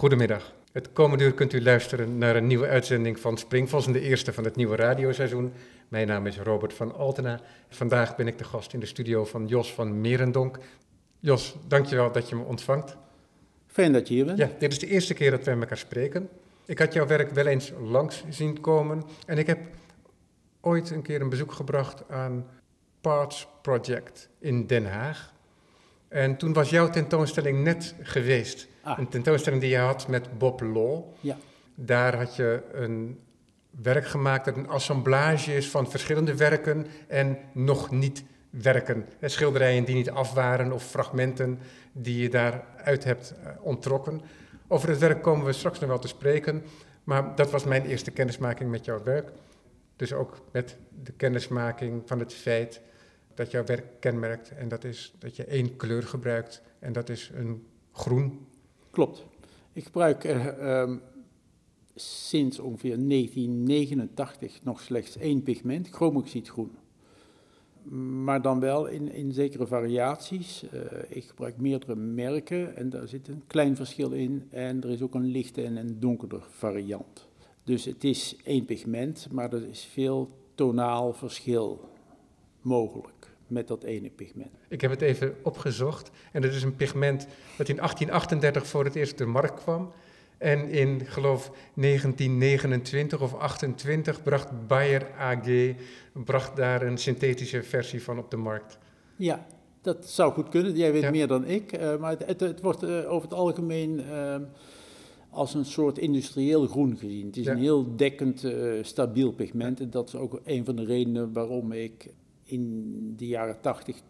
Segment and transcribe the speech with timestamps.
[0.00, 0.52] Goedemiddag.
[0.72, 4.44] Het komende uur kunt u luisteren naar een nieuwe uitzending van Springvos, de eerste van
[4.44, 5.52] het nieuwe radioseizoen.
[5.88, 7.40] Mijn naam is Robert van Altena.
[7.68, 10.58] Vandaag ben ik de gast in de studio van Jos van Merendonk.
[11.18, 12.96] Jos, dankjewel dat je me ontvangt.
[13.66, 14.38] Fijn dat je hier bent.
[14.38, 16.28] Ja, dit is de eerste keer dat wij elkaar spreken.
[16.64, 19.58] Ik had jouw werk wel eens langs zien komen en ik heb
[20.60, 22.46] ooit een keer een bezoek gebracht aan
[23.00, 25.32] Parts Project in Den Haag.
[26.10, 28.68] En toen was jouw tentoonstelling net geweest.
[28.82, 28.98] Ah.
[28.98, 31.02] Een tentoonstelling die je had met Bob Law.
[31.20, 31.36] Ja.
[31.74, 33.18] Daar had je een
[33.70, 39.06] werk gemaakt dat een assemblage is van verschillende werken en nog niet werken.
[39.18, 41.58] Hè, Schilderijen die niet af waren of fragmenten
[41.92, 44.20] die je daaruit hebt eh, onttrokken.
[44.68, 46.62] Over het werk komen we straks nog wel te spreken,
[47.04, 49.30] maar dat was mijn eerste kennismaking met jouw werk.
[49.96, 52.80] Dus ook met de kennismaking van het feit
[53.40, 57.30] dat jouw werk kenmerkt en dat is dat je één kleur gebruikt en dat is
[57.34, 58.46] een groen.
[58.90, 59.24] Klopt.
[59.72, 60.96] Ik gebruik eh, ehm,
[61.94, 66.70] sinds ongeveer 1989 nog slechts één pigment, chromoxidgroen.
[68.24, 70.68] Maar dan wel in, in zekere variaties.
[70.70, 74.46] Eh, ik gebruik meerdere merken en daar zit een klein verschil in.
[74.50, 77.28] En er is ook een lichte en een donkerder variant.
[77.64, 81.88] Dus het is één pigment, maar er is veel tonaal verschil
[82.60, 83.19] mogelijk
[83.50, 84.50] met dat ene pigment.
[84.68, 88.94] Ik heb het even opgezocht en het is een pigment dat in 1838 voor het
[88.94, 89.90] eerst op de markt kwam.
[90.38, 95.74] En in, geloof 1929 of 28 bracht Bayer AG
[96.24, 98.78] bracht daar een synthetische versie van op de markt.
[99.16, 99.46] Ja,
[99.82, 100.76] dat zou goed kunnen.
[100.76, 101.10] Jij weet Ja.
[101.10, 101.72] meer dan ik.
[101.72, 104.36] eh, maar het, het, het wordt eh, over het algemeen eh,
[105.30, 107.26] als een soort industrieel groen gezien.
[107.26, 107.52] Het is Ja.
[107.52, 108.46] een heel dekkend,
[108.82, 109.80] stabiel pigment.
[109.80, 112.08] En dat is ook een van de redenen waarom ik
[112.50, 114.00] in de jaren tachtig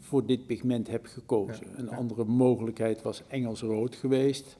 [0.00, 1.66] voor dit pigment heb gekozen.
[1.72, 1.96] Ja, Een ja.
[1.96, 4.56] andere mogelijkheid was Engels rood geweest.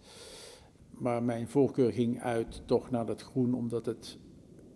[0.90, 4.18] Maar mijn voorkeur ging uit toch naar dat groen, omdat het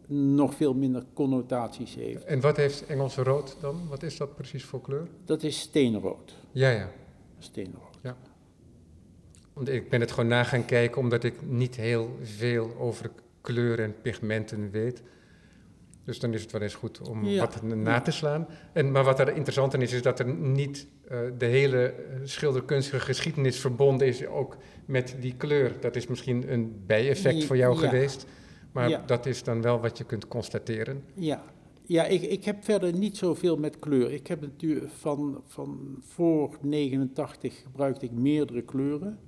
[0.07, 2.25] nog veel minder connotaties heeft.
[2.25, 3.89] En wat heeft Engelse rood dan?
[3.89, 5.08] Wat is dat precies voor kleur?
[5.25, 6.36] Dat is steenrood.
[6.52, 6.91] Ja, ja.
[7.39, 7.91] Steenrood.
[9.52, 13.11] Want Ik ben het gewoon na gaan kijken omdat ik niet heel veel over
[13.41, 15.02] kleuren en pigmenten weet.
[16.05, 17.40] Dus dan is het wel eens goed om Ja.
[17.40, 18.46] wat na te slaan.
[18.73, 22.17] En, maar wat er interessant aan is, is dat er niet eh, de hele eh,
[22.24, 25.73] schilderkunstige geschiedenis verbonden is ook met die kleur.
[25.80, 27.89] Dat is misschien een bijeffect voor jou Ja.
[27.89, 28.27] geweest,
[28.73, 29.02] maar Ja.
[29.07, 31.05] dat is dan wel wat je kunt constateren.
[31.14, 31.42] Ja,
[31.86, 34.13] ja ik, ik heb verder niet zoveel met kleur.
[34.13, 39.19] Ik heb natuurlijk van, van voor 89 gebruikte ik meerdere kleuren.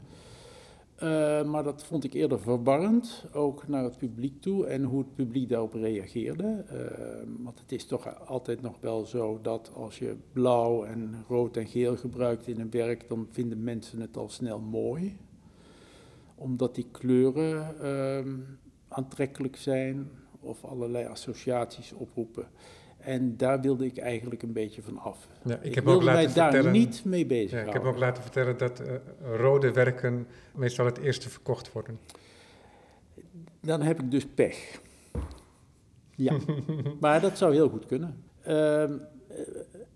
[0.94, 5.15] Eh, maar dat vond ik eerder verwarrend, ook naar het publiek toe en hoe het
[5.15, 6.65] publiek daarop reageerde.
[6.69, 11.56] Eh, want het is toch altijd nog wel zo dat als je blauw en rood
[11.56, 15.16] en geel gebruikt in een werk, dan vinden mensen het al snel mooi.
[16.34, 18.38] Omdat die kleuren ehm,
[18.88, 22.49] aantrekkelijk zijn of allerlei associaties oproepen.
[23.05, 25.29] En daar wilde ik eigenlijk een beetje van af.
[25.45, 27.99] Ja, ik, Ik, heb ook mij laten daar niet mee ja, bezig ik heb ook
[27.99, 28.95] laten vertellen dat eh,
[29.37, 31.99] rode werken meestal het eerste verkocht worden.
[33.61, 34.81] Dan heb ik dus pech.
[36.17, 36.37] Ja,
[37.01, 38.23] maar dat zou heel goed kunnen.
[38.43, 38.93] Ehm,
[39.29, 39.37] eh,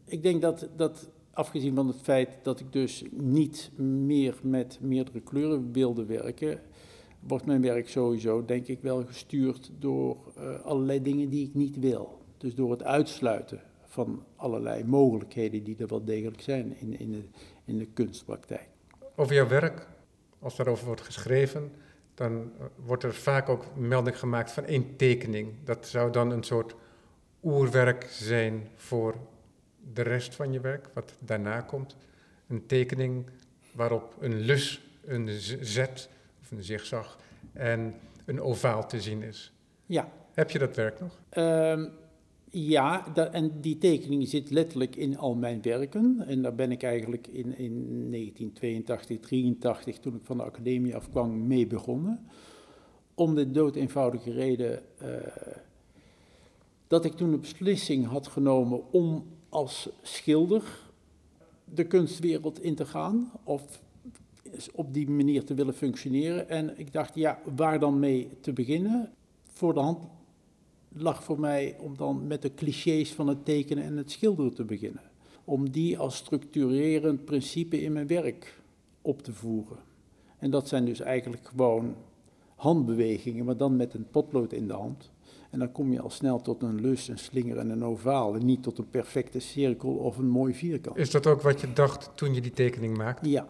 [0.05, 5.21] ik denk dat, dat, afgezien van het feit dat ik dus niet meer met meerdere
[5.21, 6.61] kleuren wilde werken,
[7.21, 11.79] wordt mijn werk sowieso, denk ik, wel gestuurd door eh, allerlei dingen die ik niet
[11.79, 12.18] wil.
[12.38, 17.22] Dus door het uitsluiten van allerlei mogelijkheden die er wel degelijk zijn in, in, de,
[17.65, 18.69] in de kunstpraktijk.
[19.16, 19.87] Over jouw werk,
[20.38, 21.72] als daarover wordt geschreven,
[22.15, 25.53] dan eh, wordt er vaak ook melding gemaakt van één tekening.
[25.65, 26.75] Dat zou dan een soort
[27.43, 29.15] oerwerk zijn voor
[29.93, 31.97] de rest van je werk, wat daarna komt.
[32.48, 33.27] Een tekening
[33.72, 35.28] waarop een lus, een
[35.60, 36.09] zet
[36.41, 37.19] of een zigzag
[37.53, 37.94] en
[38.25, 39.53] een ovaal te zien is.
[39.87, 41.21] Ja, Heb je dat werk nog?
[41.28, 41.88] Ehm,
[42.50, 46.25] ja, da- en die tekening zit letterlijk in al mijn werken.
[46.26, 51.47] En daar ben ik eigenlijk in, in 1982, 83, toen ik van de academie afkwam,
[51.47, 52.27] mee begonnen.
[53.15, 55.09] Om de dood eenvoudige reden eh,
[56.86, 60.62] dat ik toen de beslissing had genomen om als schilder
[61.65, 63.33] de kunstwereld in te gaan.
[63.44, 63.83] Of
[64.74, 66.48] op die manier te willen functioneren.
[66.48, 69.10] En ik dacht, ja, waar dan mee te beginnen?
[69.47, 70.06] Voor de hand
[70.89, 74.65] lag voor mij om dan met de clichés van het tekenen en het schilderen te
[74.65, 75.03] beginnen.
[75.45, 78.61] Om die als structurerend principe in mijn werk
[79.03, 79.79] op te voeren.
[80.39, 81.97] En dat zijn dus eigenlijk gewoon
[82.55, 85.11] handbewegingen, maar dan met een potlood in de hand.
[85.51, 88.35] En dan kom je al snel tot een lus, een slinger en een ovaal.
[88.35, 90.97] En niet tot een perfecte cirkel of een mooi vierkant.
[90.97, 93.31] Is dat ook wat je dacht toen je die tekening maakte?
[93.31, 93.47] Ja.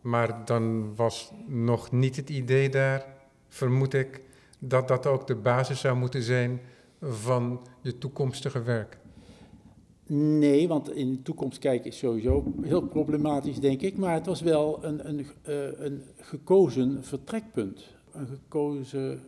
[0.00, 3.06] Maar dan was nog niet het idee daar,
[3.48, 4.20] vermoed ik,
[4.64, 6.60] dat dat ook de basis zou moeten zijn
[7.00, 8.98] van je toekomstige werk.
[10.06, 13.96] Nee, want in de toekomst kijken is sowieso heel problematisch, denk ik.
[13.96, 15.18] Maar het was wel een, een,
[15.48, 17.84] uh, een gekozen vertrekpunt.
[18.12, 19.20] Een gekozen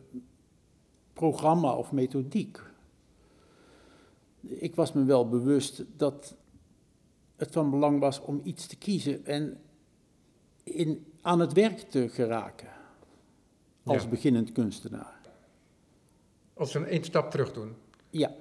[1.12, 2.60] programma of methodiek.
[4.40, 6.34] Ik was me wel bewust dat
[7.36, 9.58] het van belang was om iets te kiezen en
[10.62, 12.68] in, aan het werk te geraken
[13.84, 14.08] als Ja.
[14.08, 15.13] beginnend kunstenaar.
[16.54, 17.74] Als we een stap terug doen.
[18.10, 18.34] Ja,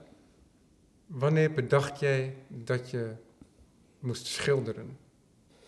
[1.06, 3.12] Wanneer bedacht jij dat je
[4.00, 4.98] moest schilderen?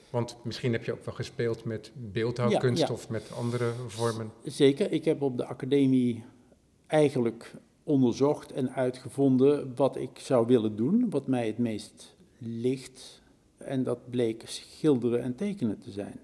[0.09, 2.93] Want misschien heb je ook wel gespeeld met beeldhouwkunst Ja, ja.
[2.93, 4.31] of met andere vormen.
[4.43, 4.91] zeker.
[4.91, 6.23] Ik heb op de academie
[6.87, 7.51] eigenlijk
[7.83, 13.21] onderzocht en uitgevonden wat ik zou willen doen, wat mij het meest ligt.
[13.57, 16.19] En dat bleek schilderen en tekenen te zijn.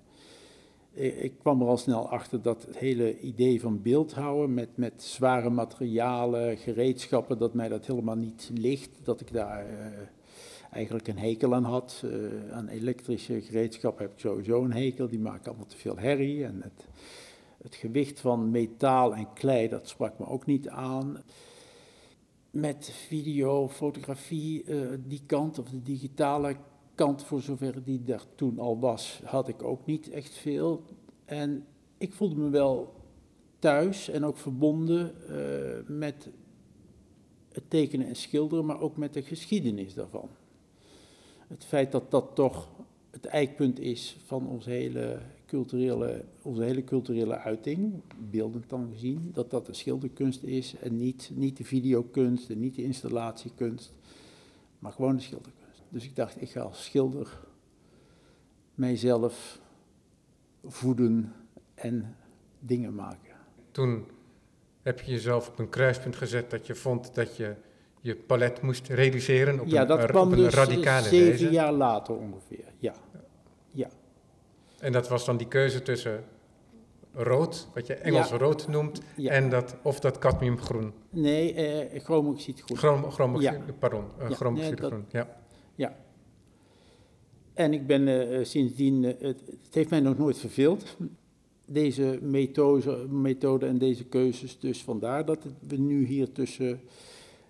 [0.93, 5.49] Ik kwam er al snel achter dat het hele idee van beeldhouden met, met zware
[5.49, 8.89] materialen, gereedschappen, dat mij dat helemaal niet ligt.
[9.03, 9.85] Dat ik daar eh,
[10.71, 12.03] eigenlijk een hekel aan had.
[12.05, 16.45] Eh, aan elektrische gereedschappen heb ik sowieso een hekel, die maken allemaal te veel herrie.
[16.45, 16.88] En het,
[17.63, 21.23] het gewicht van metaal en klei, dat sprak me ook niet aan.
[22.49, 26.55] Met video, fotografie, eh, die kant of de digitale
[27.09, 30.83] voor zover die daar toen al was, had ik ook niet echt veel.
[31.25, 31.65] En
[31.98, 32.94] ik voelde me wel
[33.59, 36.30] thuis en ook verbonden eh, met
[37.51, 40.30] het tekenen en schilderen, maar ook met de geschiedenis daarvan.
[41.48, 42.68] Het feit dat dat toch
[43.09, 47.94] het eikpunt is van onze hele culturele, onze hele culturele uiting,
[48.30, 52.75] beeldend dan gezien, dat dat de schilderkunst is en niet, niet de videokunst en niet
[52.75, 53.94] de installatiekunst,
[54.80, 55.60] maar gewoon de schilderkunst.
[55.91, 57.39] Dus ik dacht, ik ga als schilder
[58.75, 59.59] mijzelf
[60.65, 61.33] voeden
[61.75, 62.15] en
[62.59, 63.35] dingen maken.
[63.71, 64.05] Toen
[64.81, 67.55] heb je jezelf op een kruispunt gezet dat je vond dat je
[67.99, 71.49] je palet moest reduceren op ja, een, dat kwam op een dus radicale zeven wijze.
[71.49, 72.94] jaar later ongeveer, ja.
[73.71, 73.87] Ja,
[74.79, 76.23] En dat was dan die keuze tussen
[77.13, 78.37] rood, wat je Engels Ja.
[78.37, 79.31] rood noemt, ja.
[79.31, 80.94] en dat, of dat cadmiumgroen.
[81.09, 82.77] Nee, eh chromoxiet goed.
[82.77, 83.73] Chrom, chromoxide, Ja.
[83.79, 85.05] pardon, uh, chromoxidegroen.
[85.11, 85.40] nee, ja.
[87.54, 90.98] En ik ben eh, sindsdien, eh, het, het heeft mij nog nooit verveeld,
[91.66, 94.60] deze methode, methode en deze keuzes.
[94.60, 96.80] Dus vandaar dat het- we nu hier tussen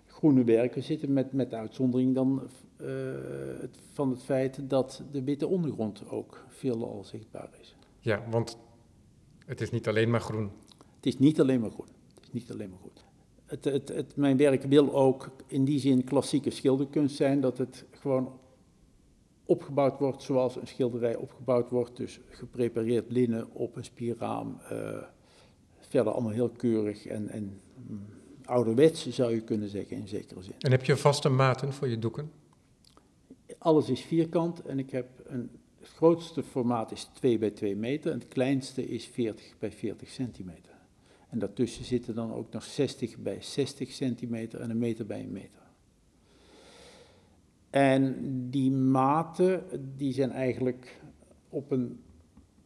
[0.06, 2.42] groene werken zitten, met, met de uitzondering dan
[2.76, 2.86] eh,
[3.60, 7.74] het, van het feit dat de witte ondergrond ook veelal zichtbaar is.
[8.00, 8.58] ja, want
[9.46, 10.50] het is niet alleen maar groen.
[10.96, 11.86] Het is niet alleen maar groen.
[12.14, 12.90] Het is niet alleen maar groen.
[13.46, 17.84] Het, het, het, mijn werk wil ook in die zin klassieke schilderkunst zijn, dat het
[18.02, 18.40] gewoon
[19.44, 21.96] opgebouwd wordt zoals een schilderij opgebouwd wordt.
[21.96, 24.60] Dus geprepareerd linnen op een spierraam.
[24.68, 25.02] eh,
[25.78, 28.06] verder allemaal heel keurig en, en mm,
[28.44, 30.54] ouderwets zou je kunnen zeggen in zekere zin.
[30.58, 32.30] En heb je vaste maten voor je doeken?
[33.58, 38.12] Alles is vierkant en ik heb een, het grootste formaat is 2 bij 2 meter
[38.12, 40.72] en het kleinste is 40 bij 40 centimeter.
[41.28, 45.32] En daartussen zitten dan ook nog 60 bij 60 centimeter en een meter bij een
[45.32, 45.61] meter.
[47.72, 48.16] En
[48.50, 49.64] die maten,
[49.96, 51.00] die zijn eigenlijk
[51.48, 52.00] op een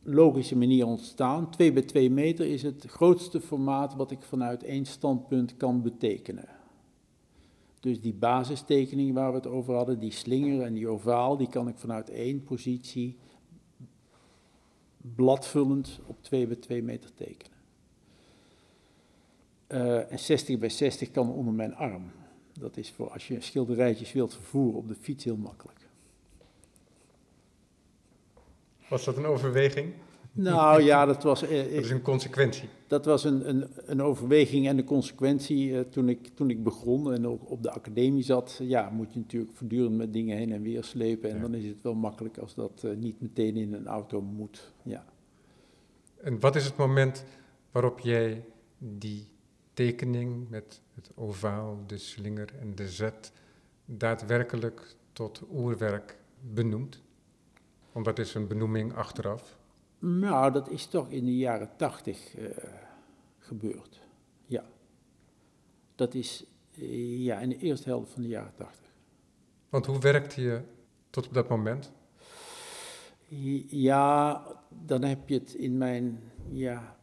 [0.03, 1.51] logische manier ontstaan.
[1.51, 6.49] 2 bij 2 meter is het grootste formaat wat ik vanuit één standpunt kan betekenen.
[7.81, 11.69] Dus die basistekening waar we het over hadden, die slinger en die ovaal, die kan
[11.69, 13.17] ik vanuit één positie
[15.15, 17.59] bladvullend op 2 bij 2 meter tekenen.
[19.67, 22.11] Eh, en 60 bij 60 kan onder mijn arm.
[22.61, 25.79] Dat is voor als je schilderijtjes wilt vervoeren op de fiets heel makkelijk.
[28.89, 29.93] Was dat een overweging?
[30.33, 32.69] Nou ja, dat was, eh, Dat is een consequentie.
[32.87, 37.13] dat was een, een, een overweging en een consequentie eh, toen, ik, toen ik begon
[37.13, 38.59] en ook op de academie zat.
[38.63, 41.31] Ja, moet je natuurlijk voortdurend met dingen heen en weer slepen.
[41.31, 41.43] En Ja.
[41.43, 44.73] dan is het wel makkelijk als dat eh, niet meteen in een auto moet.
[44.83, 45.05] Ja.
[46.23, 47.25] En wat is het moment
[47.71, 48.45] waarop jij
[48.79, 49.27] die
[49.77, 53.33] tekening met het ovaal, de slinger en de zet
[53.85, 57.03] daadwerkelijk tot oerwerk benoemt?
[57.93, 59.59] Want dat is een benoeming achteraf.
[59.99, 62.47] Nou, dat is toch in de jaren tachtig eh,
[63.39, 64.01] gebeurd.
[64.47, 64.65] Ja.
[65.95, 68.91] Dat is eh, ja, in de eerste helft van de jaren tachtig.
[69.69, 70.61] Want hoe werkte je
[71.11, 71.93] tot op dat moment?
[73.69, 76.96] Ja, dan heb je het in mijn, ja,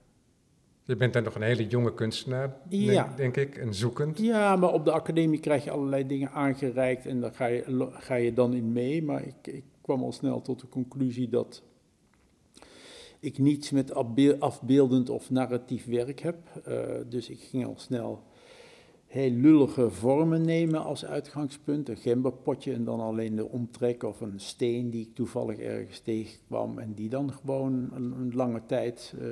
[0.85, 3.13] Je bent dan nog een hele jonge kunstenaar, denk- Ja.
[3.15, 4.17] denk ik, en zoekend.
[4.19, 8.15] Ja, maar op de academie krijg je allerlei dingen aangereikt en daar ga je, ga
[8.15, 9.03] je dan in mee.
[9.03, 11.63] Maar ik, ik kwam al snel tot de conclusie dat
[13.19, 16.35] ik niets met afbeel- afbeeldend of narratief werk heb.
[16.65, 16.77] Eh,
[17.09, 18.23] dus ik ging al snel
[19.07, 21.89] heel lullige vormen nemen als uitgangspunt.
[21.89, 26.79] Een gemberpotje en dan alleen de omtrek of een steen die ik toevallig ergens tegenkwam.
[26.79, 29.27] En die dan gewoon een, een lange tijd eh,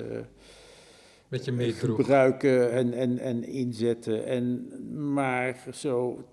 [1.32, 1.96] Met je meedroeg.
[1.96, 4.26] gebruiken en, en, en inzetten.
[4.26, 4.70] En,
[5.14, 6.24] maar zo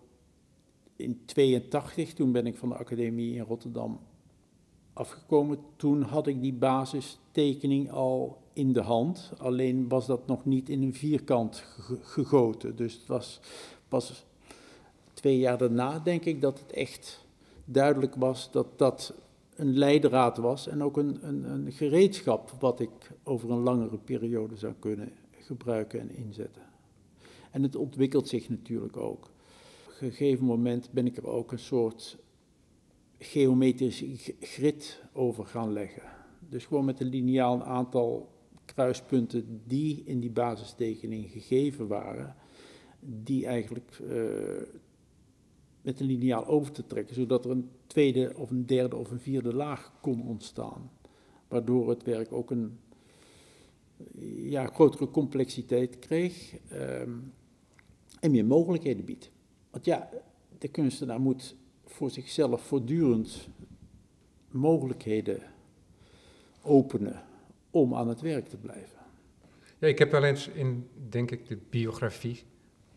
[0.96, 4.00] in 82, toen ben ik van de academie in Rotterdam
[4.92, 5.58] afgekomen.
[5.76, 9.32] Toen had ik die basistekening al in de hand.
[9.36, 12.76] Alleen was dat nog niet in een vierkant ge- gegoten.
[12.76, 13.40] Dus het was
[13.88, 14.24] pas
[15.12, 17.26] twee jaar daarna, denk ik, dat het echt
[17.64, 19.14] duidelijk was dat dat
[19.58, 24.56] een leidraad was en ook een, een, een gereedschap wat ik over een langere periode
[24.56, 26.62] zou kunnen gebruiken en inzetten.
[27.50, 29.24] En het ontwikkelt zich natuurlijk ook.
[29.86, 32.18] Op een gegeven moment ben ik er ook een soort
[33.18, 34.04] geometrisch
[34.40, 36.02] grid over gaan leggen.
[36.48, 38.28] Dus gewoon met een lineaal een aantal
[38.64, 42.34] kruispunten die in die basistekening gegeven waren,
[43.00, 44.18] die eigenlijk eh,
[45.82, 49.20] met een lineaal over te trekken, zodat er een tweede of een derde of een
[49.20, 50.90] vierde laag kon ontstaan.
[51.48, 52.78] Waardoor het werk ook een
[54.34, 57.12] ja, grotere complexiteit kreeg ehm,
[58.20, 59.30] en meer mogelijkheden biedt.
[59.70, 60.08] Want ja,
[60.58, 63.48] de kunstenaar moet voor zichzelf voortdurend
[64.50, 65.42] mogelijkheden
[66.62, 67.22] openen
[67.70, 68.98] om aan het werk te blijven.
[69.78, 72.42] Ja, ik heb wel eens in, denk ik, de biografie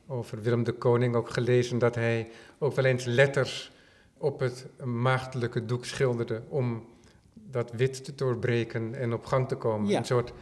[0.07, 2.29] over Willem de Koning ook gelezen dat hij
[2.59, 3.71] ook wel eens letters
[4.21, 6.85] op het maagdelijke doek schilderde om
[7.33, 9.89] dat wit te doorbreken en op gang te komen.
[9.89, 9.97] Ja.
[9.97, 10.33] Een soort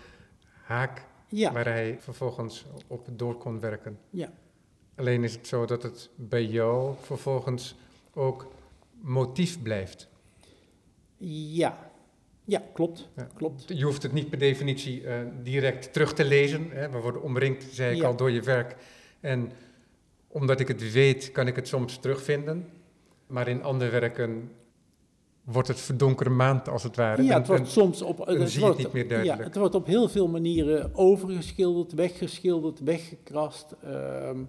[0.64, 3.98] haak Ja, waar hij vervolgens op door kon werken.
[4.10, 4.32] ja.
[4.96, 7.76] Alleen is het zo dat het bij jou vervolgens
[8.14, 8.48] ook
[9.02, 10.08] motief blijft.
[11.18, 11.92] ja,
[12.44, 13.28] ja klopt, Ja.
[13.36, 13.64] klopt.
[13.68, 16.70] Je hoeft het niet per definitie eh, direct terug te lezen.
[16.72, 16.90] Hè.
[16.90, 18.76] We worden omringd, zei ik al, door je werk.
[19.20, 19.52] En
[20.28, 22.68] omdat ik het weet, kan ik het soms terugvinden.
[23.30, 24.52] Maar in andere werken
[25.44, 27.24] wordt het verdonkere maand, als het ware.
[27.24, 28.18] Ja, het wordt en- soms op.
[28.18, 29.40] het wordt- niet meer duidelijk.
[29.40, 34.44] Ja, het wordt op heel veel manieren overgeschilderd, weggeschilderd, weggekrast, ehm,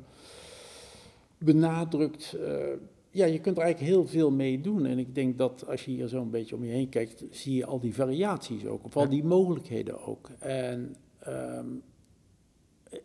[1.38, 2.32] benadrukt.
[2.32, 2.64] eh,
[3.10, 4.86] ja, je kunt er eigenlijk heel veel mee doen.
[4.86, 7.54] En ik denk dat als je hier zo een beetje om je heen kijkt, zie
[7.56, 10.28] je al die variaties ook, of al die mogelijkheden ook.
[10.38, 11.66] En ehm,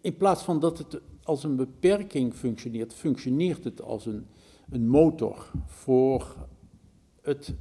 [0.01, 4.25] in plaats van dat het als een beperking functioneert, functioneert het als een,
[4.69, 6.35] een motor voor
[7.21, 7.53] het,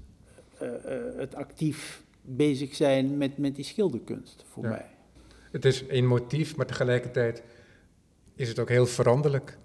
[0.58, 4.68] eh, eh, het actief bezig zijn met, met die schilderkunst voor Ja.
[4.70, 4.86] mij.
[5.50, 7.42] Het is een motief, maar tegelijkertijd
[8.34, 9.58] is het ook heel veranderlijk.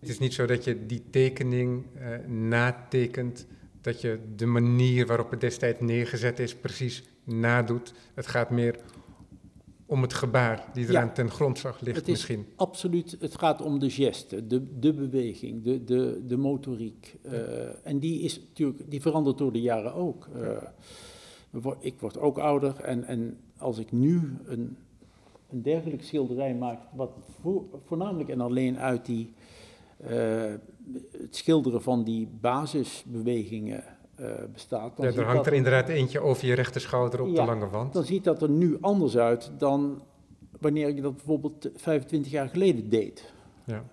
[0.00, 3.46] Het is niet zo dat je die tekening eh, natekent,
[3.80, 7.92] dat je de manier waarop het destijds neergezet is precies nadoet.
[8.14, 8.76] Het gaat meer
[9.86, 10.90] om het gebaar die Ja.
[10.90, 12.46] eraan ten grondslag ligt Het is- misschien.
[12.56, 17.16] Absoluut, het gaat om de geste, de, de beweging, de, de, de motoriek.
[17.22, 20.28] Eh, en die, is natuurlijk, die verandert door de jaren ook.
[20.34, 20.62] Eh,
[21.80, 24.76] ik word ook ouder en, en als ik nu een,
[25.50, 27.10] een dergelijk schilderij maak, wat
[27.40, 29.32] voor- voornamelijk en alleen uit die,
[29.96, 30.52] eh,
[31.18, 33.84] het schilderen van die basisbewegingen
[34.16, 34.96] eh, bestaat.
[34.96, 37.92] dan Ja, er hangt dat- er inderdaad eentje over je rechterschouder op de lange wand.
[37.92, 40.02] dan ziet dat er nu anders uit dan
[40.60, 43.32] wanneer ik dat bijvoorbeeld 25 jaar geleden deed.
[43.66, 43.84] Ja.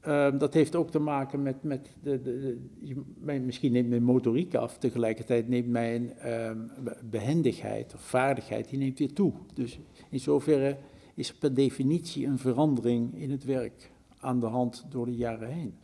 [0.00, 3.88] Ehm, dat heeft ook te maken met, met de, de, de- je- mijn- misschien neemt
[3.88, 9.32] mijn motoriek af, tegelijkertijd neemt mijn ehm, be- behendigheid of vaardigheid, die neemt weer toe.
[9.54, 9.78] Dus
[10.10, 10.76] in zoverre
[11.14, 15.48] is er per definitie een verandering in het werk aan de hand door de jaren
[15.48, 15.74] heen.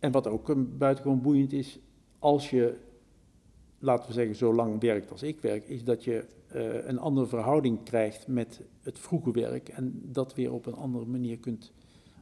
[0.00, 1.78] En wat ook een buitengewoon boeiend is,
[2.18, 2.76] als je,
[3.78, 7.26] laten we zeggen, zo lang werkt als ik werk, is dat je eh, een andere
[7.26, 11.72] verhouding krijgt met het vroege werk en dat weer op een andere manier kunt,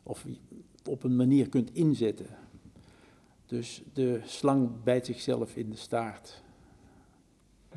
[0.03, 0.27] of
[0.89, 2.27] op een manier kunt inzetten.
[3.47, 6.43] Dus de slang bijt zichzelf in de staart.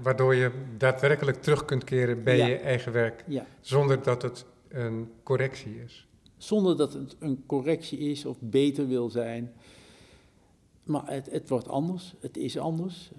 [0.01, 2.45] Waardoor je daadwerkelijk terug kunt keren bij Ja.
[2.45, 3.45] je eigen werk, Ja.
[3.59, 6.07] zonder dat het een correctie is.
[6.37, 9.51] Zonder dat het een correctie is of beter wil zijn.
[10.91, 13.11] Maar het, het wordt anders, het is anders.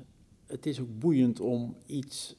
[0.47, 2.37] Het is ook boeiend om iets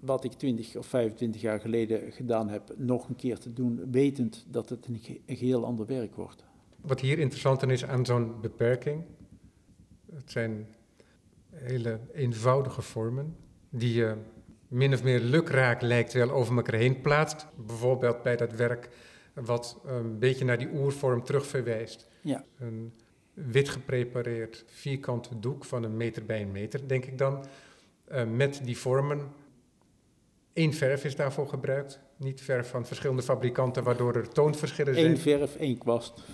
[0.00, 4.46] wat ik 20 of 25 jaar geleden gedaan heb, nog een keer te doen, wetend
[4.48, 6.44] dat het een, ge- een geheel ander werk wordt.
[6.80, 9.04] Wat hier interessant aan is aan zo'n beperking,
[10.14, 10.66] het zijn
[11.50, 13.36] hele eenvoudige vormen
[13.70, 14.14] die je
[14.68, 17.46] min of meer lukraak lijkt wel over elkaar heen plaatst.
[17.66, 18.90] Bijvoorbeeld bij dat werk
[19.34, 22.08] wat een beetje naar die oervorm terug verwijst.
[22.22, 22.44] Ja.
[22.58, 22.92] Een
[23.36, 27.44] wit geprepareerd vierkant doek van een meter bij een meter, denk ik dan,
[28.04, 29.20] eh, met die vormen
[30.52, 32.00] één verf is daarvoor gebruikt.
[32.16, 35.06] Niet verf van verschillende fabrikanten, waardoor er toonverschillen zijn.
[35.06, 36.24] Eén verf, één kwast.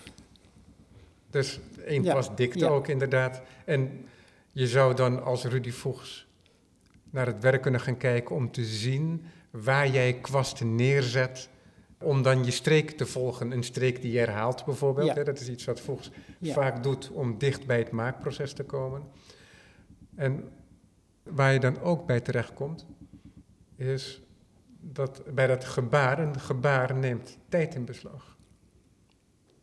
[1.31, 2.69] Dus één Ja, kwast dikte ja.
[2.69, 3.43] ook inderdaad.
[3.65, 4.07] En
[4.53, 6.27] je zou dan als Rudy Voegs
[7.11, 11.49] naar het werk kunnen gaan kijken om te zien waar jij kwasten neerzet.
[12.03, 13.51] Om dan je streek te volgen.
[13.51, 15.07] Een streek die je herhaalt bijvoorbeeld.
[15.07, 15.15] Ja.
[15.15, 15.25] Hè?
[15.25, 16.53] Dat is iets wat Voegs Ja.
[16.53, 19.03] vaak doet om dicht bij het maakproces te komen.
[20.15, 20.49] En
[21.23, 22.87] waar je dan ook bij terechtkomt,
[23.77, 24.23] is
[24.81, 28.37] dat bij dat gebaar, een gebaar neemt tijd in beslag.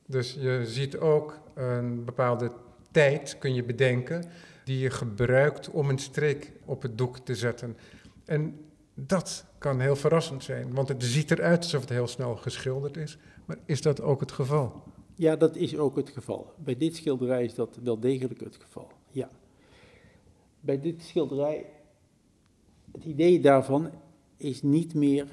[0.06, 2.52] Dus je ziet ook een bepaalde
[2.92, 4.24] tijd, kun je bedenken,
[4.64, 7.78] die je gebruikt om een streek op het doek te zetten.
[8.26, 8.60] En
[8.94, 13.18] dat kan heel verrassend zijn, want het ziet eruit alsof het heel snel geschilderd is.
[13.46, 14.84] Maar is dat ook het geval?
[15.16, 16.54] Ja, dat is ook het geval.
[16.58, 18.88] Bij dit schilderij is dat wel degelijk het geval.
[19.12, 19.30] Ja.
[20.60, 21.66] Bij dit schilderij,
[22.92, 23.90] het idee daarvan
[24.38, 25.28] is niet meer,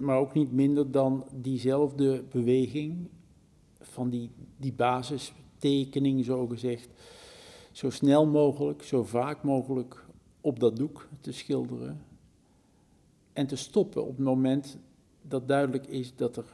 [0.00, 3.08] maar ook niet minder dan diezelfde beweging
[3.80, 6.88] van die, die basistekening, zo gezegd,
[7.72, 10.04] zo snel mogelijk, zo vaak mogelijk
[10.40, 12.09] op dat doek te schilderen.
[13.40, 14.78] En te stoppen op het moment
[15.22, 16.44] dat duidelijk is dat er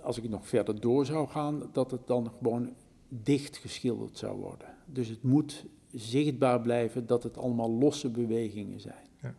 [0.00, 2.74] als ik nog verder door zou gaan, dat het dan gewoon
[3.08, 4.68] dicht geschilderd zou worden.
[4.86, 9.34] Dus het moet zichtbaar blijven dat het allemaal losse bewegingen zijn.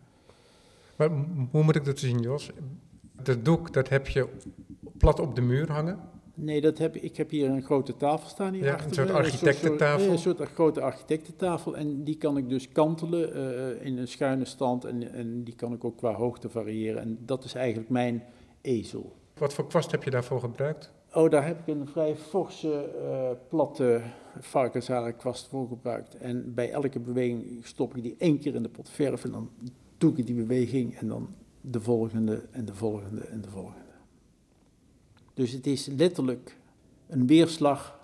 [0.97, 2.49] Maar m- hoe moet ik dat zien, Jos?
[3.23, 4.27] Dat doek, dat heb je
[4.97, 5.99] plat op de muur hangen.
[6.35, 9.09] Nee, dat heb, ik heb hier een grote tafel staan hier Ja, achter een soort
[9.09, 10.11] architectentafel.
[10.11, 14.07] Een soort, een soort grote architectentafel en die kan ik dus kantelen eh, in een
[14.07, 17.01] schuine stand en, en die kan ik ook qua hoogte variëren.
[17.01, 18.23] En dat is eigenlijk mijn
[18.61, 19.15] ezel.
[19.37, 20.91] Wat voor kwast heb je daarvoor gebruikt?
[21.13, 24.01] Oh, daar heb ik een vrij forse, eh, platte
[24.39, 26.17] varkensharen kwast voor gebruikt.
[26.17, 29.49] En bij elke beweging stop ik die één keer in de pot verf en dan
[29.97, 33.82] doe ik die beweging en dan de volgende en de volgende en de volgende.
[35.33, 36.57] Dus het is letterlijk
[37.07, 37.99] een weerslag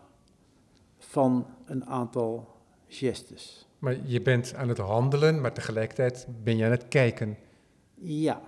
[0.97, 2.47] van een aantal
[2.87, 3.67] gestes.
[3.79, 7.37] Maar je bent aan het handelen, maar tegelijkertijd ben je aan het kijken.
[8.01, 8.41] Ja,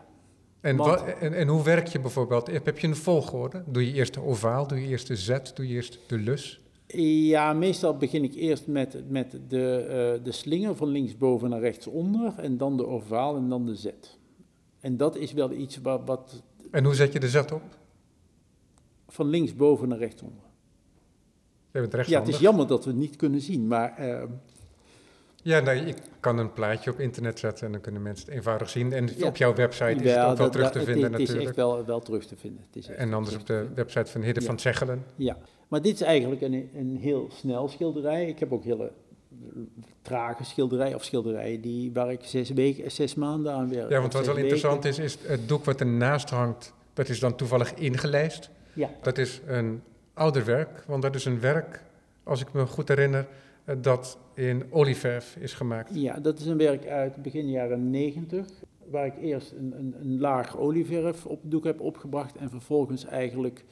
[0.61, 2.47] En, Want- wat, en, en hoe werk je bijvoorbeeld?
[2.47, 3.63] Heb heb je een volgorde?
[3.67, 6.61] Doe je eerst de ovaal, doe je eerst de zet, doe je eerst de lus?
[7.27, 9.75] Ja, meestal begin ik eerst met, met de,
[10.17, 14.17] eh, de slinger van linksboven naar rechtsonder en dan de ovaal en dan de zet.
[14.79, 17.61] En dat is wel iets wat, wat En hoe zet je de zet op?
[19.11, 20.43] Van linksboven naar rechtsonder.
[22.05, 24.23] Ja, het is jammer dat we het niet kunnen zien, maar eh,
[25.43, 28.69] Ja, nou, ik kan een plaatje op internet zetten en dan kunnen mensen het eenvoudig
[28.69, 28.93] zien.
[28.93, 29.27] En Ja.
[29.27, 31.27] op jouw website is het ook wel terug dat- te het, vinden is- het is
[31.27, 31.47] natuurlijk.
[31.47, 32.63] echt wel, wel terug te vinden.
[32.67, 34.45] Het is En anders op de website van Hidde Ja.
[34.47, 35.03] van Zeggelen.
[35.15, 38.27] Ja, maar dit is eigenlijk een, een heel snel schilderij.
[38.27, 38.91] Ik heb ook hele
[40.01, 43.89] trage schilderijen of schilderijen die, waar ik zes, weken, zes maanden aan werk.
[43.89, 44.49] Ja, want wat wel weken.
[44.51, 48.49] interessant is, is het doek wat ernaast hangt, dat is dan toevallig ingelijst.
[48.73, 49.81] Ja, Dat is een
[50.13, 51.83] ouder werk, want dat is een werk,
[52.23, 53.27] als ik me goed herinner,
[53.65, 55.89] eh, dat in olieverf is gemaakt.
[55.93, 58.47] Ja, dat is een werk uit begin jaren 90,
[58.89, 63.63] waar ik eerst een, een, een laag olieverf op doek heb opgebracht en vervolgens eigenlijk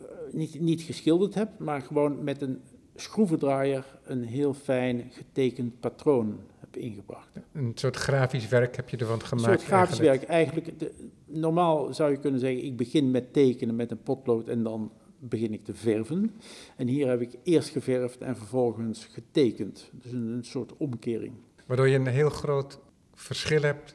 [0.00, 2.60] eh, niet, niet geschilderd heb, maar gewoon met een
[2.94, 6.38] schroevendraaier een heel fijn getekend patroon
[6.74, 7.28] heb ingebracht.
[7.52, 9.46] Een soort grafisch werk heb je ervan Een gemaakt.
[9.60, 10.20] soort grafisch eigenlijk.
[10.28, 10.30] werk.
[10.30, 14.62] Eigenlijk, de- normaal zou je kunnen zeggen, ik begin met tekenen met een potlood en
[14.62, 16.30] dan begin ik te verven.
[16.76, 19.90] En hier heb ik eerst geverfd en vervolgens getekend.
[19.92, 21.32] Dus een, een soort omkering.
[21.66, 22.78] Waardoor je een heel groot
[23.14, 23.94] verschil hebt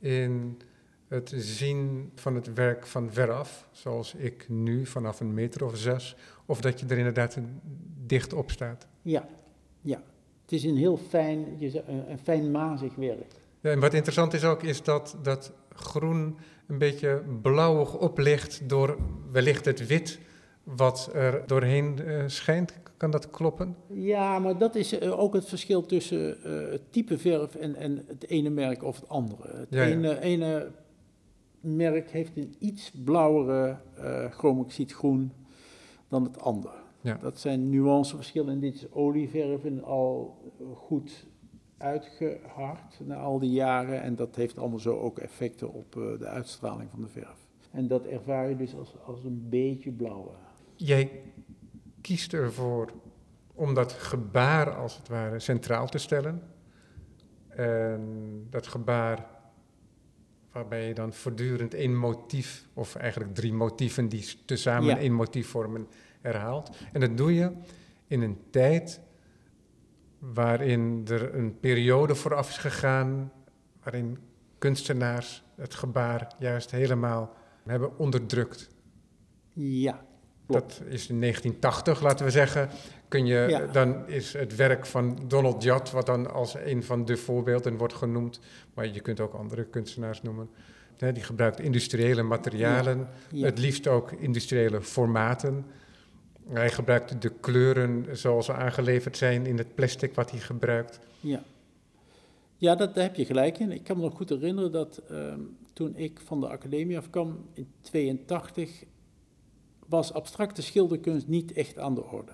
[0.00, 0.58] in
[1.08, 6.16] het zien van het werk van veraf, zoals ik nu vanaf een meter of zes,
[6.46, 7.60] of dat je er inderdaad een-
[8.06, 8.86] dicht op staat.
[9.02, 9.28] Ja,
[9.80, 10.02] ja.
[10.48, 13.32] Het is een heel fijn, een, een fijn mazig werk.
[13.60, 18.98] Ja, en wat interessant is ook, is dat dat groen een beetje blauwig oplicht door
[19.30, 20.18] wellicht het wit
[20.62, 22.78] wat er doorheen eh, schijnt.
[22.96, 23.76] Kan dat kloppen?
[23.86, 28.04] Ja, maar dat is eh, ook het verschil tussen eh, het type verf en, en
[28.06, 29.56] het ene merk of het andere.
[29.56, 29.94] Het Ja, ja.
[29.94, 30.70] ene, ene
[31.60, 33.76] merk heeft een iets blauwere
[34.30, 35.32] chromoxidgroen
[36.08, 36.86] dan het andere.
[37.00, 37.18] Ja.
[37.20, 40.38] Dat zijn nuanceverschillen en dit is olieverf en al
[40.74, 41.26] goed
[41.78, 44.02] uitgehard na al die jaren.
[44.02, 47.46] En dat heeft allemaal zo ook effecten op eh, de uitstraling van de verf.
[47.70, 50.30] En dat ervaar je dus als, als een beetje blauwe.
[50.76, 51.22] Jij
[52.00, 52.92] kiest ervoor
[53.54, 56.42] om dat gebaar als het ware centraal te stellen.
[57.48, 59.26] En dat gebaar
[60.52, 64.98] waarbij je dan voortdurend één motief, of eigenlijk drie motieven die tezamen Ja.
[64.98, 65.86] één motief vormen,
[66.20, 66.76] herhaalt.
[66.92, 67.52] En dat doe je
[68.06, 69.00] in een tijd
[70.18, 73.32] waarin er een periode vooraf is gegaan
[73.82, 74.18] waarin
[74.58, 77.34] kunstenaars het gebaar juist helemaal
[77.66, 78.68] hebben onderdrukt.
[79.52, 80.06] Ja,
[80.46, 82.68] Dat is in 1980, laten we zeggen.
[83.08, 83.66] Kun je, Ja.
[83.66, 87.94] Dan is het werk van Donald Judd, wat dan als een van de voorbeelden wordt
[87.94, 88.40] genoemd.
[88.74, 90.50] Maar je kunt ook andere kunstenaars noemen.
[90.96, 93.44] Die gebruikt industriële materialen, ja.
[93.44, 95.64] het liefst ook industriële formaten.
[96.48, 101.00] Hij gebruikt de kleuren zoals ze aangeleverd zijn in het plastic wat hij gebruikt.
[101.20, 101.42] Ja,
[102.56, 103.72] ja dat, daar heb je gelijk in.
[103.72, 105.40] Ik kan me nog goed herinneren dat ehm,
[105.72, 108.84] toen ik van de academie afkwam in 82
[109.86, 112.32] was abstracte schilderkunst niet echt aan de orde.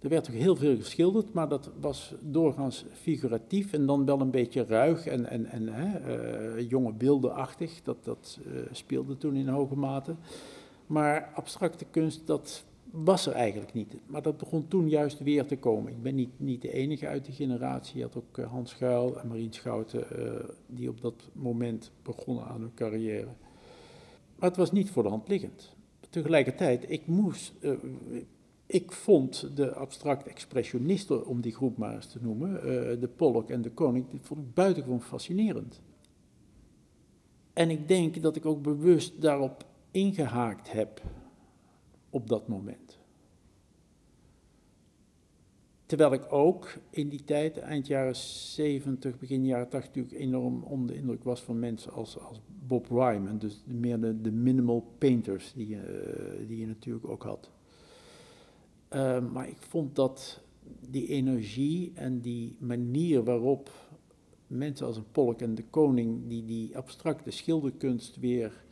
[0.00, 4.30] Er werd ook heel veel geschilderd, maar dat was doorgaans figuratief en dan wel een
[4.30, 7.82] beetje ruig en, en, en hè, eh, jonge beeldenachtig.
[7.82, 10.14] Dat, dat eh, speelde toen in hoge mate.
[10.86, 12.64] Maar abstracte kunst, dat
[13.04, 13.96] was er eigenlijk niet.
[14.06, 15.92] Maar dat begon toen juist weer te komen.
[15.92, 17.96] Ik ben niet, niet de enige uit die generatie.
[17.96, 22.44] Je had ook eh, Hans Schuil en Marien Schouten, eh, die op dat moment begonnen
[22.44, 23.28] aan hun carrière.
[24.38, 25.74] Maar het was niet voor de hand liggend.
[26.10, 27.72] Tegelijkertijd, ik moest, eh,
[28.66, 32.60] ik vond de abstract expressionisten, om die groep maar eens te noemen,
[33.00, 35.80] de Pollock en de Koning, die vond ik buitengewoon fascinerend.
[37.52, 41.02] En ik denk dat ik ook bewust daarop ingehaakt heb
[42.10, 42.98] op dat moment.
[45.86, 50.94] Terwijl ik ook in die tijd, eind jaren 70, begin jaren 80, natuurlijk enorm onder
[50.94, 53.38] de indruk was van mensen als, als Bob Ryman.
[53.38, 57.50] Dus meer de, de minimal painters die, eh, die je natuurlijk ook had.
[58.90, 60.40] Uh, maar ik vond dat
[60.88, 63.70] die energie en die manier waarop
[64.46, 68.64] mensen als een Polk en de Koning, die die abstracte schilderkunst weer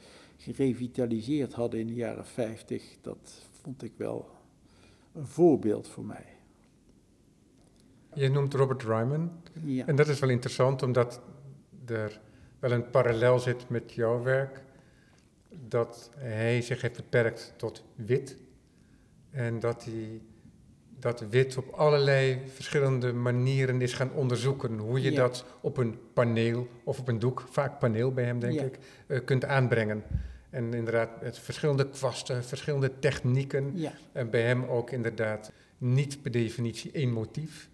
[0.45, 4.31] gerevitaliseerd hadden in de jaren 50, dat vond ik wel
[5.15, 6.25] een voorbeeld voor mij.
[8.15, 9.33] Je noemt Robert Ryman.
[9.65, 9.87] Ja.
[9.87, 11.21] En dat is wel interessant, omdat
[11.87, 12.21] er
[12.59, 14.63] wel een parallel zit met jouw werk.
[15.69, 18.37] Dat hij zich heeft beperkt tot wit.
[19.31, 20.21] En dat hij
[20.99, 24.79] dat wit op allerlei verschillende manieren is gaan onderzoeken.
[24.79, 25.17] Hoe je Ja.
[25.17, 28.63] dat op een paneel of op een doek, vaak paneel bij hem denk Ja.
[28.63, 30.03] ik, eh, kunt aanbrengen.
[30.55, 33.73] En inderdaad, met verschillende kwasten, verschillende technieken.
[33.75, 33.93] ja.
[34.13, 37.69] En bij hem ook inderdaad niet per definitie één motief.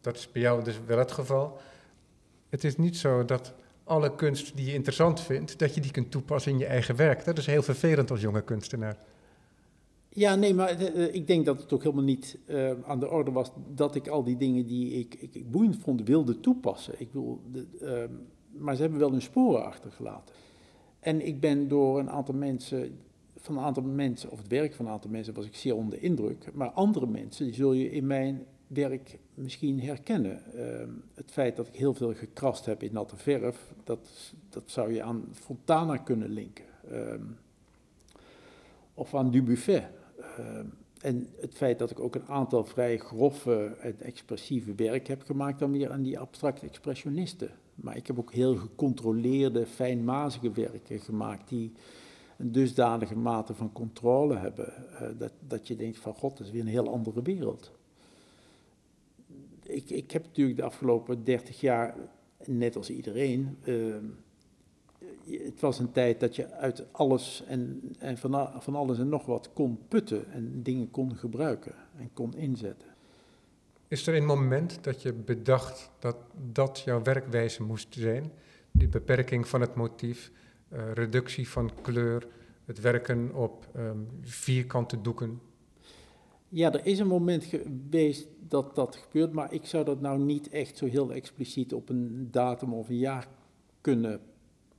[0.00, 1.60] Dat is bij jou dus wel het geval.
[2.48, 6.10] Het is niet zo dat alle kunst die je interessant vindt, dat je die kunt
[6.10, 7.24] toepassen in je eigen werk.
[7.24, 8.96] Dat is heel vervelend als jonge kunstenaar.
[10.08, 13.10] Ja, nee, maar eh, eh, ik denk dat het ook helemaal niet eh, aan de
[13.10, 16.94] orde was dat ik al die dingen die ik, ik, ik boeiend vond wilde toepassen.
[16.98, 18.12] Ik bedoel, de, ehm,
[18.62, 20.34] maar ze hebben wel hun sporen achtergelaten.
[21.08, 22.98] En ik ben door een aantal mensen,
[23.36, 25.98] van een aantal mensen, of het werk van een aantal mensen, was ik zeer onder
[25.98, 26.54] de indruk.
[26.54, 30.42] Maar andere mensen, die zul je in mijn werk misschien herkennen.
[30.54, 34.92] Ehm, het feit dat ik heel veel gekrast heb in natte verf, dat, dat zou
[34.92, 36.64] je aan Fontana kunnen linken.
[36.90, 37.24] Ehm,
[38.94, 39.84] of aan Dubuffet.
[40.20, 40.66] Ehm,
[41.00, 45.58] en het feit dat ik ook een aantal vrij grove en expressieve werk heb gemaakt,
[45.58, 47.50] dan weer aan die abstracte expressionisten.
[47.80, 51.72] Maar ik heb ook heel gecontroleerde, fijnmazige werken gemaakt die
[52.36, 56.52] een dusdanige mate van controle hebben, eh, dat, dat je denkt van god, dat is
[56.52, 57.72] weer een heel andere wereld.
[59.62, 61.96] Ik, ik heb natuurlijk de afgelopen dertig jaar,
[62.44, 64.04] net als iedereen, ehm,
[65.24, 69.26] het was een tijd dat je uit alles en, en van, van alles en nog
[69.26, 72.88] wat kon putten en dingen kon gebruiken en kon inzetten.
[73.88, 76.16] Is er een moment dat je bedacht dat
[76.52, 78.32] dat jouw werkwijze moest zijn?
[78.70, 80.30] Die beperking van het motief,
[80.68, 82.26] eh, reductie van kleur,
[82.64, 85.40] het werken op ehm, vierkante doeken.
[86.48, 90.48] Ja, er is een moment geweest dat dat gebeurt, maar ik zou dat nou niet
[90.48, 93.28] echt zo heel expliciet op een datum of een jaar
[93.80, 94.20] kunnen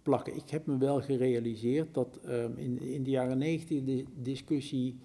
[0.01, 0.35] plakken.
[0.35, 4.97] Ik heb me wel gerealiseerd dat ehm, in, in de jaren negentig de discussie,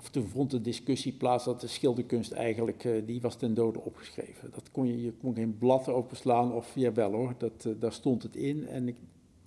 [0.00, 3.80] of toen vond de discussie plaats dat de schilderkunst eigenlijk, eh, die was ten dode
[3.80, 4.50] opgeschreven.
[4.50, 8.22] Dat kon je, je kon geen blad openslaan of, jawel hoor, dat, eh, daar stond
[8.22, 8.66] het in.
[8.68, 8.96] En ik,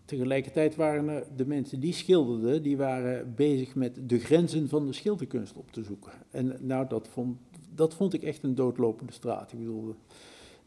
[0.06, 5.58] tegelijkertijd waren de mensen die schilderden, die waren bezig met de grenzen van de schilderkunst
[5.58, 6.12] op te zoeken.
[6.32, 7.38] En nou, dat vond,
[7.76, 9.52] dat vond ik echt een doodlopende straat.
[9.52, 9.96] Ik bedoel,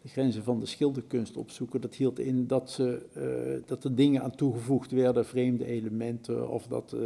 [0.02, 4.22] de grenzen van de schilderkunst opzoeken, dat hield in dat, ze, eh, dat er dingen
[4.22, 6.96] aan toegevoegd werden, vreemde elementen, of dat,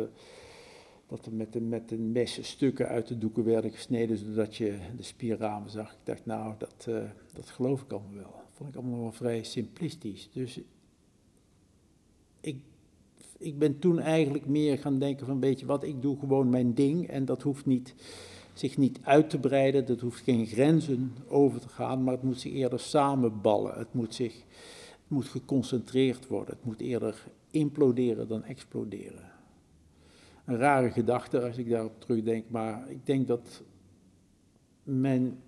[1.10, 4.78] dat er met, de, met de mes stukken uit de doeken werden gesneden, zodat je
[4.96, 5.92] de spierramen zag.
[5.92, 7.02] Ik dacht, nou, dat, eh,
[7.34, 8.34] dat geloof ik allemaal wel.
[8.50, 10.30] Vond ik allemaal wel vrij simplistisch.
[10.32, 10.60] Dus
[12.40, 12.56] ik,
[13.38, 16.74] ik ben toen eigenlijk meer gaan denken van, weet je wat, ik doe gewoon mijn
[16.74, 17.94] ding en dat hoeft niet,
[18.52, 22.40] zich niet uit te breiden, dat hoeft geen grenzen over te gaan, maar het moet
[22.40, 23.78] zich eerder samenballen.
[23.78, 24.44] Het moet zich,
[25.08, 26.54] moet geconcentreerd worden.
[26.54, 29.39] Het moet eerder imploderen dan exploderen.
[30.50, 33.62] Een rare gedachte als ik daarop terugdenk, maar ik denk dat
[34.82, 35.42] mijn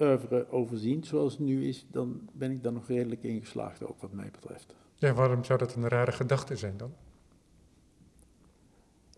[0.00, 4.00] oeuvre overzien zoals het nu is, dan ben ik daar nog redelijk in geslaagd, ook
[4.00, 4.74] wat mij betreft.
[4.94, 6.92] Ja, waarom zou dat een rare gedachte zijn dan?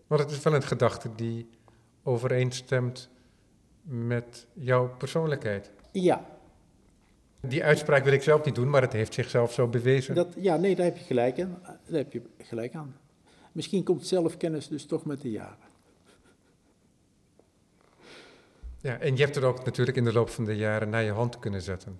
[0.07, 1.49] Want het is wel een gedachte die
[2.03, 3.09] overeenstemt
[3.81, 5.71] met jouw persoonlijkheid.
[5.91, 6.25] Ja.
[7.41, 10.15] Die uitspraak wil ik zelf niet doen, maar het heeft zichzelf zo bewezen.
[10.15, 11.57] Dat, ja, nee, daar heb je gelijk aan.
[11.63, 12.95] Daar heb je gelijk aan.
[13.59, 15.67] Misschien komt zelfkennis dus toch met de jaren.
[18.81, 21.11] Ja, en je hebt er ook natuurlijk in de loop van de jaren naar je
[21.11, 21.99] hand kunnen zetten.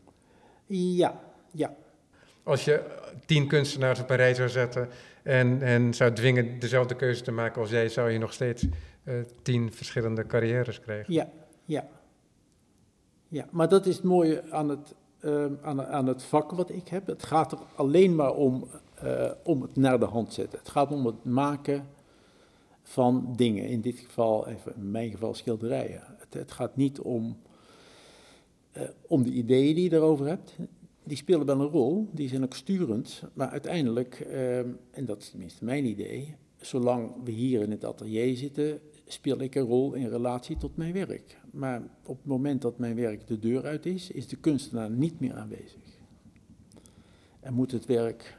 [0.66, 1.76] Ja, ja.
[2.44, 2.84] Als je
[3.26, 4.90] tien kunstenaars op een rij zou zetten
[5.24, 8.66] en, en zou dwingen dezelfde keuze te maken als jij, zou je nog steeds
[9.04, 11.14] uh, tien verschillende carrières krijgen.
[11.14, 11.30] Ja,
[11.66, 11.88] ja.
[13.28, 16.88] Ja, maar dat is het mooie aan het, uh, aan, aan, het vak wat ik
[16.88, 17.08] heb.
[17.08, 18.68] Het gaat er alleen maar om,
[19.04, 20.60] uh, om het naar de hand zetten.
[20.60, 21.88] Het gaat om het maken
[22.84, 23.68] van dingen.
[23.68, 26.02] In dit geval, even in mijn geval, schilderijen.
[26.18, 27.38] Het, het gaat niet om,
[28.78, 30.56] uh, om de ideeën die je erover hebt.
[31.04, 33.24] Die spelen wel een rol, die zijn ook sturend.
[33.34, 34.20] Maar uiteindelijk,
[34.92, 39.56] en dat is tenminste mijn idee, zolang we hier in het atelier zitten, speel ik
[39.56, 41.38] een rol in relatie tot mijn werk.
[41.52, 45.20] Maar op het moment dat mijn werk de deur uit is, is de kunstenaar niet
[45.20, 45.98] meer aanwezig.
[47.40, 48.38] En moet het werk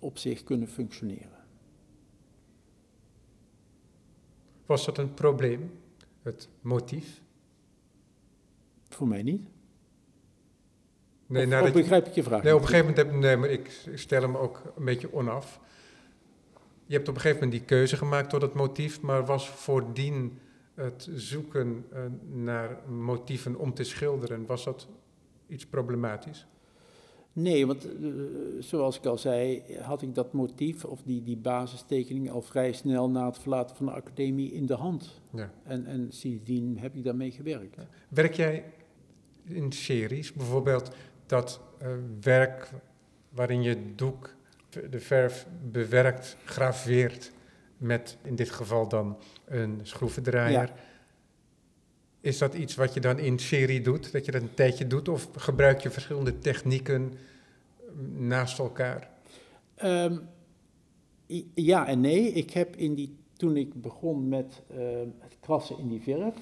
[0.00, 1.38] op zich kunnen functioneren.
[4.66, 5.70] Was dat een probleem,
[6.22, 7.22] het motief?
[8.88, 9.48] Voor mij niet.
[11.26, 12.42] Nee, of, nadat of begrijp ik je vraag?
[12.42, 15.60] Nee, op een gegeven moment heb nee, maar ik stel hem ook een beetje onaf.
[16.86, 20.38] Je hebt op een gegeven moment die keuze gemaakt tot het motief, maar was voordien
[20.74, 24.88] het zoeken uh, naar motieven om te schilderen, was dat
[25.46, 26.46] iets problematisch?
[27.42, 28.12] Nee, want uh,
[28.58, 33.10] zoals ik al zei, had ik dat motief of die, die basistekening al vrij snel
[33.10, 35.20] na het verlaten van de academie in de hand.
[35.34, 35.52] Ja.
[35.62, 37.76] En, en sindsdien heb ik daarmee gewerkt.
[38.08, 38.64] Werk jij
[39.44, 40.90] in series, bijvoorbeeld
[41.26, 41.88] dat uh,
[42.20, 42.70] werk
[43.28, 44.34] waarin je doek,
[44.90, 47.32] de verf bewerkt, graveert
[47.76, 50.52] met in dit geval dan een schroevendraaier.
[50.52, 50.74] Ja.
[52.20, 55.08] Is dat iets wat je dan in serie doet, dat je dat een tijdje doet,
[55.08, 57.12] of gebruik je verschillende technieken
[58.16, 59.10] naast elkaar?
[59.84, 60.28] Um,
[61.54, 62.32] ja en nee.
[62.32, 64.78] Ik heb in die, toen ik begon met uh,
[65.18, 66.34] het krassen in die verf,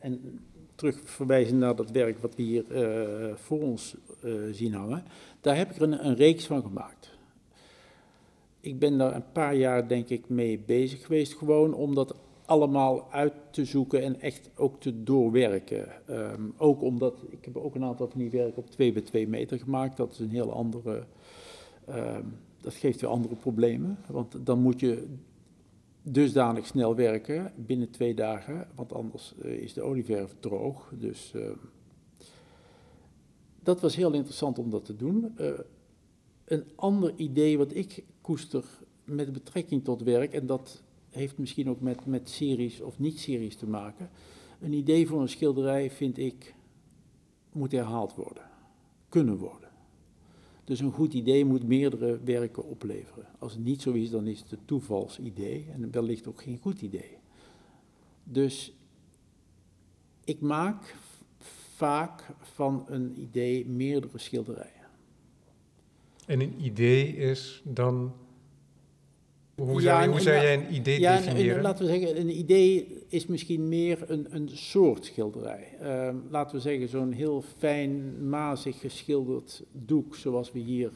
[0.00, 0.40] en
[0.74, 5.04] terug verwijzen naar dat werk wat we hier uh, voor ons uh, zien hangen,
[5.40, 7.18] daar heb ik er een, een reeks van gemaakt
[8.60, 12.14] ik ben daar een paar jaar denk ik mee bezig geweest, gewoon om dat
[12.48, 15.88] allemaal uit te zoeken en echt ook te doorwerken.
[16.10, 19.28] Um, ook omdat, ik heb ook een aantal van die werken op 2 bij 2
[19.28, 21.06] meter gemaakt, dat is een heel andere,
[21.88, 25.06] um, dat geeft weer andere problemen, want dan moet je
[26.02, 30.92] dusdanig snel werken binnen twee dagen, want anders uh, is de olieverf droog.
[30.98, 31.50] Dus uh,
[33.62, 35.34] dat was heel interessant om dat te doen.
[35.40, 35.50] Uh,
[36.44, 38.64] een ander idee wat ik koester
[39.04, 43.66] met betrekking tot werk, en dat heeft misschien ook met, met series of niet-series te
[43.66, 44.10] maken.
[44.60, 46.54] Een idee voor een schilderij, vind ik,
[47.52, 48.50] moet herhaald worden,
[49.08, 49.68] kunnen worden.
[50.64, 53.26] Dus een goed idee moet meerdere werken opleveren.
[53.38, 56.82] Als het niet zo is, dan is het een toevalsidee en wellicht ook geen goed
[56.82, 57.18] idee.
[58.24, 58.72] Dus
[60.24, 60.96] ik maak
[61.74, 64.86] vaak van een idee meerdere schilderijen.
[66.26, 68.12] En een idee is dan.
[69.58, 71.56] Hoe zou, Ja, hoe zou jij een idee Ja, en- definiëren?
[71.56, 75.74] en laten we zeggen, een idee is misschien meer een, een soort schilderij.
[75.80, 80.90] Ehm, laten we zeggen, zo'n heel fijn, mazig geschilderd doek, zoals we hier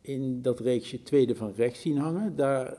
[0.00, 2.36] in dat reeksje tweede van rechts zien hangen.
[2.36, 2.78] Daar,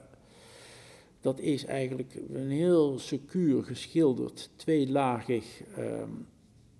[1.21, 6.10] dat is eigenlijk een heel secuur geschilderd, tweelagig ehm,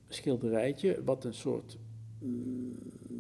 [0.08, 1.78] schilderijtje, wat een soort...
[2.20, 2.76] mm,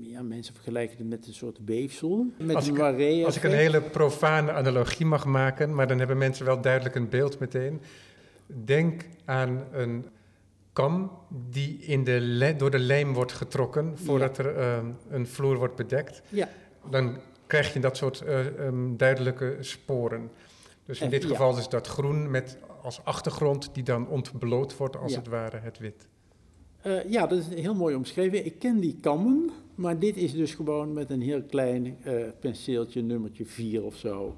[0.09, 2.25] ja, mensen vergelijken het met een soort weefsel.
[2.37, 6.17] Met Als een ik- Als ik een hele profane analogie mag maken, maar dan hebben
[6.17, 7.81] mensen wel duidelijk een beeld meteen.
[8.65, 10.05] Denk aan een
[10.73, 11.11] kam
[11.49, 16.21] die in de door de lijm wordt getrokken voordat er ehm, een vloer wordt bedekt.
[16.29, 16.49] Ja,
[16.89, 20.29] Dan krijg je dat soort eh, ehm, duidelijke sporen.
[20.85, 21.27] Dus in En- dit ja.
[21.29, 25.77] geval is dat groen met als achtergrond die dan ontbloot wordt als het ware het
[25.79, 26.07] wit.
[26.81, 28.45] Eh, ja, dat is heel mooi omschreven.
[28.45, 29.49] Ik ken die kammen,
[29.82, 34.38] maar dit is dus gewoon met een heel klein eh, penseeltje, nummertje 4 of zo,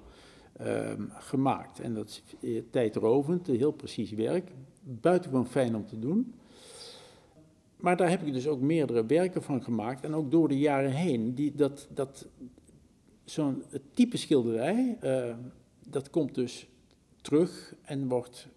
[0.58, 1.80] ehm, gemaakt.
[1.80, 4.52] En dat is eh, tijdrovend, heel precies werk.
[4.84, 6.34] Buitengewoon fijn om te doen.
[7.78, 10.04] maar daar heb ik dus ook meerdere werken van gemaakt.
[10.04, 11.36] En ook door de jaren heen.
[11.36, 12.28] Die, dat, dat,
[13.24, 15.36] zo'n type schilderij, uh,
[15.90, 16.68] dat komt dus
[17.22, 18.48] terug en wordt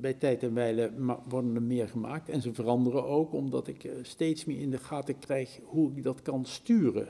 [0.00, 0.92] bij tijd en wijle
[1.28, 2.28] worden er meer gemaakt.
[2.28, 6.22] En ze veranderen ook, omdat ik steeds meer in de gaten krijg hoe ik dat
[6.22, 7.08] kan sturen.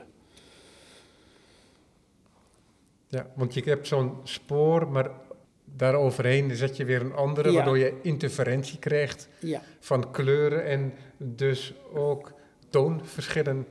[3.07, 5.11] Ja, want je hebt zo'n spoor, maar
[5.75, 9.61] daaroverheen zet je weer een andere, waardoor je interferentie krijgt ja.
[9.79, 12.33] van kleuren en dus ook
[12.69, 13.65] toonverschillen.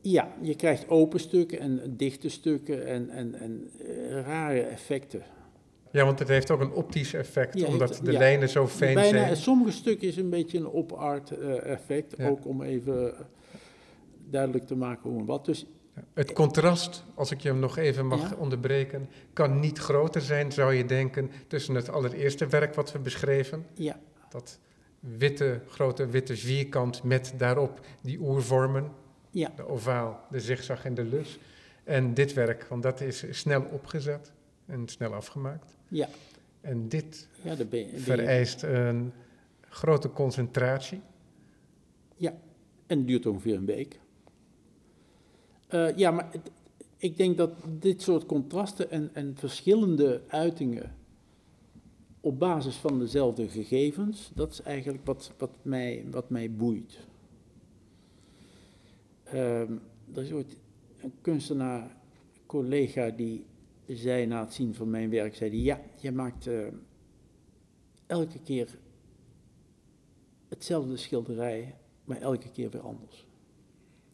[0.00, 5.22] Ja, je krijgt open stukken en dichte stukken en, en, en uh, rare effecten.
[5.92, 9.36] Ja, want het heeft ook een optisch effect, omdat de lijnen zo fijn bijna, zijn.
[9.36, 13.14] Sommige stukken is een beetje een op-art uh, effect, ook om even
[14.30, 15.44] duidelijk te maken hoe en wat.
[15.44, 15.66] Dus
[16.14, 20.74] het contrast, als ik je hem nog even mag onderbreken, kan niet groter zijn, zou
[20.74, 23.66] je denken, tussen het allereerste werk wat we beschreven.
[23.74, 24.00] Ja.
[24.28, 24.58] Dat
[25.00, 28.90] witte, grote witte vierkant met daarop die oervormen.
[29.30, 29.52] Ja.
[29.56, 31.38] De ovaal, de zigzag en de lus.
[31.84, 34.32] En dit werk, want dat is snel opgezet
[34.66, 35.76] en snel afgemaakt.
[35.88, 36.08] Ja.
[36.60, 39.12] En dit ja, de vereist een
[39.60, 41.00] grote concentratie.
[42.16, 42.34] Ja,
[42.86, 44.00] en duurt ongeveer een week.
[45.70, 46.50] Uh, ja, maar het,
[46.96, 50.96] ik denk dat dit soort contrasten en, en verschillende uitingen
[52.20, 56.98] op basis van dezelfde gegevens, dat is eigenlijk wat, wat, mij, wat mij boeit.
[59.34, 59.60] Uh,
[60.14, 60.56] er is ooit
[61.00, 61.96] een kunstenaar,
[62.46, 63.44] collega, die
[63.96, 66.66] zei na het zien van mijn werk, zei die, ja, je maakt uh,
[68.06, 68.78] elke keer
[70.48, 71.74] hetzelfde schilderij,
[72.04, 73.26] maar elke keer weer anders.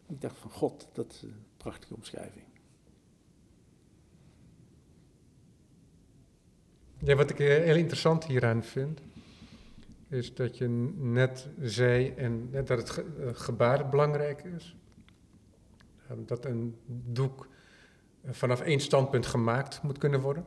[0.08, 2.44] Ik dacht van God, dat is een prachtige omschrijving.
[6.98, 9.00] Ja, wat ik heel interessant hieraan vind,
[10.08, 14.76] is dat je net zei en dat het eh, gebaar belangrijk is.
[16.16, 17.53] Dat een doek eh,
[18.30, 20.44] vanaf één standpunt gemaakt moet kunnen worden.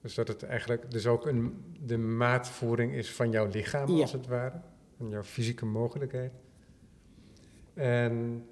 [0.00, 4.26] Dus dat het eigenlijk dus ook een, de maatvoering is van jouw lichaam, als het
[4.26, 4.60] ware.
[4.96, 6.32] Van jouw fysieke mogelijkheid.
[7.74, 8.46] En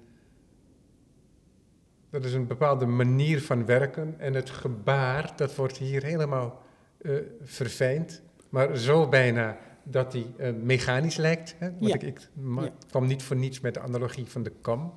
[2.09, 4.19] dat is een bepaalde manier van werken.
[4.19, 6.61] En het gebaar, dat wordt hier helemaal
[7.01, 8.21] uh, verfijnd.
[8.49, 11.55] Maar zo bijna dat hij uh, mechanisch lijkt.
[11.57, 11.69] Hè?
[11.79, 12.69] Want ik, ik ja.
[12.89, 14.93] kwam niet voor niets met de analogie van de kam.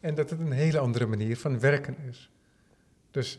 [0.00, 2.30] En dat het een hele andere manier van werken is.
[3.10, 3.38] Dus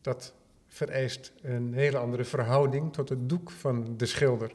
[0.00, 0.34] dat
[0.66, 4.54] vereist een hele andere verhouding tot het doek van de schilder.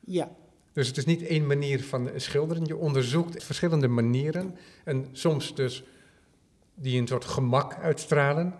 [0.00, 0.30] Ja.
[0.72, 2.64] Dus het is niet één manier van schilderen.
[2.64, 4.56] Je onderzoekt verschillende manieren.
[4.84, 5.84] En soms dus
[6.74, 8.54] die een soort gemak uitstralen.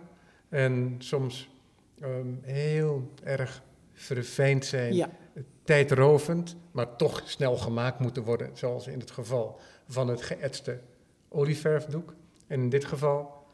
[0.49, 1.49] En soms
[2.03, 3.61] um, heel erg
[3.93, 5.09] verfijnd zijn, ja.
[5.63, 10.79] tijdrovend, maar toch snel gemaakt moeten worden, zoals in het geval van het geëtste
[11.29, 12.13] olieverfdoek.
[12.47, 13.45] En in dit geval,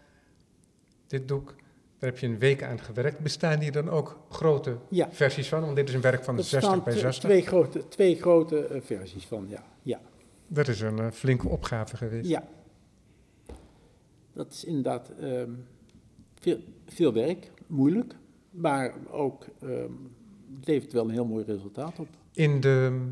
[1.08, 1.56] dit doek,
[2.00, 3.20] daar heb je een week aan gewerkt.
[3.20, 5.12] Bestaan hier dan ook grote ja.
[5.12, 5.62] versies van?
[5.62, 7.30] Want dit is een werk van er 60 bij 60.
[7.30, 9.64] Twee grote, twee grote uh, versies van, ja.
[9.82, 10.02] ja.
[10.48, 12.30] Dat is een uh, flinke opgave geweest.
[12.30, 12.48] Ja,
[14.34, 15.68] dat is inderdaad um,
[16.40, 18.16] veel, veel, werk, moeilijk,
[18.50, 20.16] maar ook um,
[20.56, 22.08] het levert wel een heel mooi resultaat op.
[22.32, 23.10] In de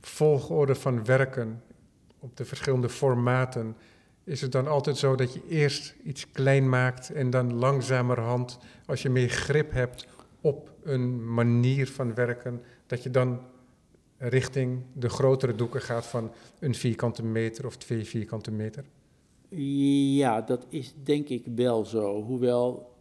[0.00, 1.62] volgorde van werken
[2.20, 3.76] op de verschillende formaten
[4.24, 9.02] is het dan altijd zo dat je eerst iets klein maakt en dan langzamerhand, als
[9.02, 10.06] je meer grip hebt
[10.40, 13.40] op een manier van werken, dat je dan
[14.18, 18.84] richting de grotere doeken gaat van een vierkante meter of twee vierkante meter?
[20.18, 22.22] Ja, dat is denk ik wel zo.
[22.22, 22.94] Hoewel,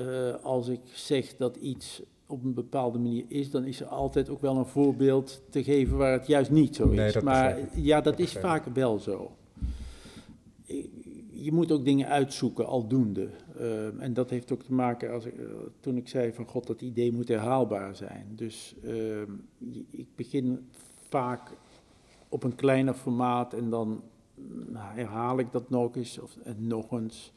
[0.00, 2.02] uh, als ik zeg dat iets
[2.32, 5.96] op een bepaalde manier is, dan is er altijd ook wel een voorbeeld te geven
[5.96, 7.14] waar het juist niet zo is.
[7.14, 9.36] Nee, maar ja, dat, dat is vaak wel zo.
[11.30, 13.28] Je moet ook dingen uitzoeken, aldoende.
[13.60, 15.46] Uh, en dat heeft ook te maken, als ik, uh,
[15.80, 18.26] toen ik zei van god, dat idee moet herhaalbaar zijn.
[18.36, 18.74] Dus
[19.90, 20.68] ik begin
[21.08, 21.50] vaak
[22.28, 24.02] op een kleiner formaat en dan
[24.68, 27.32] nou, herhaal ik dat nog eens of, en nog eens.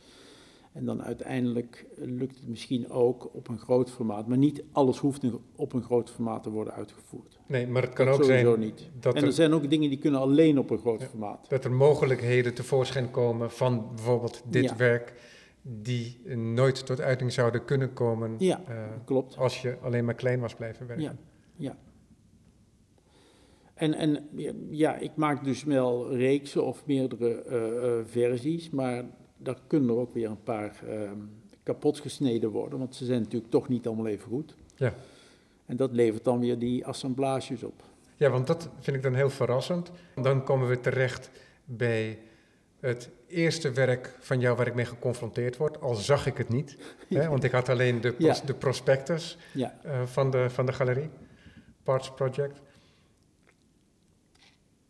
[0.75, 4.27] En dan uiteindelijk lukt het misschien ook op een groot formaat.
[4.27, 5.23] Maar niet alles hoeft
[5.55, 7.39] op een groot formaat te worden uitgevoerd.
[7.47, 8.59] Nee, maar het kan dat ook zijn...
[8.59, 8.89] niet.
[8.99, 11.49] Dat en er, er, zijn ook dingen die kunnen alleen op een groot ja, formaat.
[11.49, 14.75] Dat er mogelijkheden tevoorschijn komen van bijvoorbeeld dit ja.
[14.75, 15.13] werk...
[15.61, 18.35] die nooit tot uiting zouden kunnen komen...
[18.37, 19.37] Ja, uh, klopt.
[19.37, 21.05] Als je alleen maar klein was blijven werken.
[21.05, 21.15] Ja,
[21.55, 21.77] ja.
[23.73, 24.29] En, en
[24.69, 29.05] ja, ik maak dus wel reeksen of meerdere uh, uh, versies, maar
[29.37, 31.11] daar kunnen er ook weer een paar uh,
[31.63, 34.55] kapot gesneden worden, want ze zijn natuurlijk toch niet allemaal even goed.
[34.75, 34.93] Ja.
[35.65, 37.83] En dat levert dan weer die assemblages op.
[38.15, 39.91] Ja, want dat vind ik dan heel verrassend.
[40.21, 41.29] Dan komen we terecht
[41.65, 42.19] bij
[42.79, 46.77] het eerste werk van jou waar ik mee geconfronteerd word, al zag ik het niet.
[47.09, 48.45] Hè, want ik had alleen de, pros- Ja.
[48.45, 51.09] de prospectus Ja, eh, van, de, van de galerie,
[51.83, 52.61] Parts Project.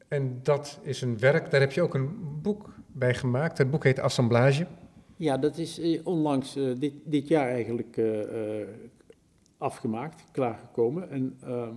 [0.07, 3.57] En dat is een werk, daar heb je ook een boek bij gemaakt.
[3.57, 4.67] Het boek heet Assemblage.
[5.15, 8.07] ja dat is eh, onlangs eh, dit, dit jaar eigenlijk eh,
[9.57, 11.09] afgemaakt, klaargekomen.
[11.09, 11.73] En ehm,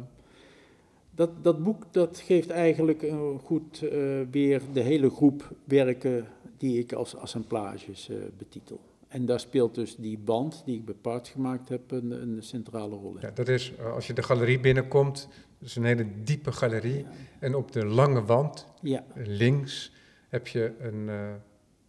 [1.10, 3.12] dat, dat boek dat geeft eigenlijk
[3.44, 3.84] goed
[4.30, 8.80] weer de hele groep werken die ik als assemblages betitel.
[9.08, 13.14] En daar speelt dus die band die ik Parts gemaakt heb een, een centrale rol
[13.14, 13.20] in.
[13.20, 16.98] Ja, dat is, als je de galerie binnenkomt, dat is een hele diepe galerie.
[16.98, 17.10] Ja.
[17.38, 19.92] En op de lange wand, Ja, links,
[20.28, 21.30] heb je een, eh,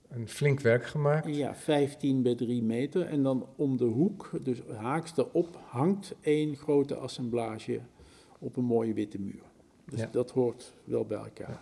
[0.09, 1.35] een flink werk gemaakt.
[1.35, 3.05] ja, 15 bij 3 meter.
[3.05, 7.79] En dan om de hoek, dus haaks erop, hangt één grote assemblage
[8.39, 9.41] op een mooie witte muur.
[9.85, 10.07] Dus Ja.
[10.11, 11.61] dat hoort wel bij elkaar.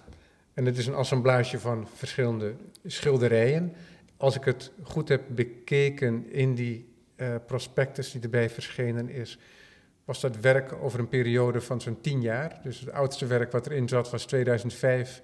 [0.54, 2.54] En het is een assemblage van verschillende
[2.86, 3.74] schilderijen.
[4.18, 9.40] Als ik het goed heb bekeken in die eh, prospectus die erbij verschenen is,
[10.06, 12.60] was dat werk over een periode van zo'n tien jaar.
[12.64, 15.24] Dus het oudste werk wat erin zat was 2005,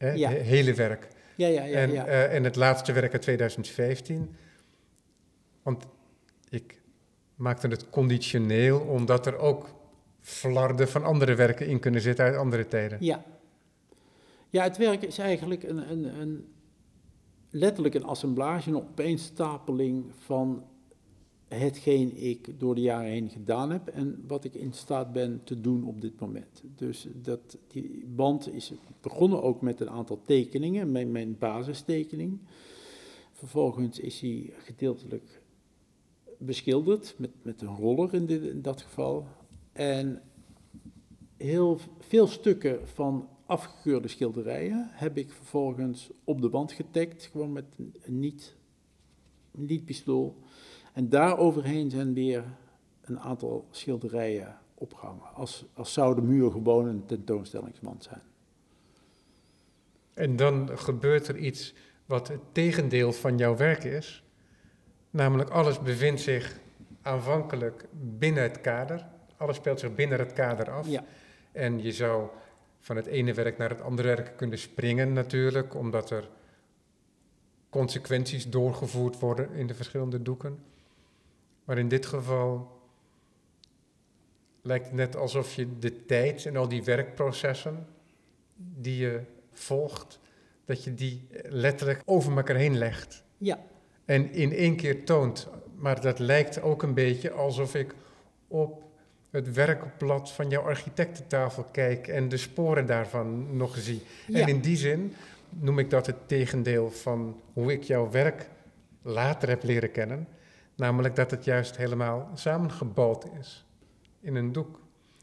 [0.00, 0.30] Ja.
[0.30, 1.08] het hele werk.
[1.36, 1.76] Ja, ja, ja.
[1.76, 2.06] en, ja.
[2.06, 4.34] eh, en het laatste werk uit 2015.
[5.62, 5.86] Want
[6.48, 6.80] ik
[7.34, 9.74] maakte het conditioneel omdat er ook
[10.20, 12.98] flarden van andere werken in kunnen zitten uit andere tijden.
[13.00, 13.24] Ja.
[14.48, 16.52] Ja, het werk is eigenlijk een, een, een,
[17.50, 20.64] letterlijk een assemblage, een opeenstapeling van
[21.54, 25.60] hetgeen ik door de jaren heen gedaan heb en wat ik in staat ben te
[25.60, 26.62] doen op dit moment.
[26.76, 32.38] Dus dat, die band is begonnen ook met een aantal tekeningen, mijn, mijn basistekening.
[33.32, 35.42] Vervolgens is hij gedeeltelijk
[36.38, 39.26] beschilderd met, met een roller in, dit, in dat geval.
[39.72, 40.22] En
[41.36, 47.64] heel veel stukken van afgekeurde schilderijen heb ik vervolgens op de wand getagd, gewoon met
[47.76, 48.56] een, niet,
[49.52, 50.36] een niet-pistool.
[50.92, 52.44] En daar overheen zijn weer
[53.00, 58.22] een aantal schilderijen opgehangen, als, als zou de muur gewoon een tentoonstellingswand zijn.
[60.14, 61.74] En dan gebeurt er iets
[62.06, 64.24] wat het tegendeel van jouw werk is.
[65.10, 66.58] Namelijk alles bevindt zich
[67.02, 69.06] aanvankelijk binnen het kader.
[69.36, 70.88] Alles speelt zich binnen het kader af.
[70.88, 71.04] Ja,
[71.52, 72.28] En je zou
[72.80, 76.28] van het ene werk naar het andere werk kunnen springen natuurlijk, omdat er
[77.70, 80.58] consequenties doorgevoerd worden in de verschillende doeken.
[81.70, 82.80] Maar in dit geval
[84.62, 87.86] lijkt het net alsof je de tijd en al die werkprocessen
[88.56, 89.20] die je
[89.52, 90.18] volgt,
[90.64, 93.22] dat je die letterlijk over elkaar heen legt.
[93.38, 93.58] ja,
[94.04, 95.48] En in één keer toont.
[95.74, 97.94] Maar dat lijkt ook een beetje alsof ik
[98.48, 98.82] op
[99.30, 104.02] het werkblad van jouw architectentafel kijk en de sporen daarvan nog zie.
[104.26, 104.40] ja.
[104.40, 105.14] En in die zin
[105.48, 108.48] noem ik dat het tegendeel van hoe ik jouw werk
[109.02, 110.28] later heb leren kennen.
[110.80, 113.64] Namelijk dat het juist helemaal samengebald is
[114.20, 114.80] in een doek.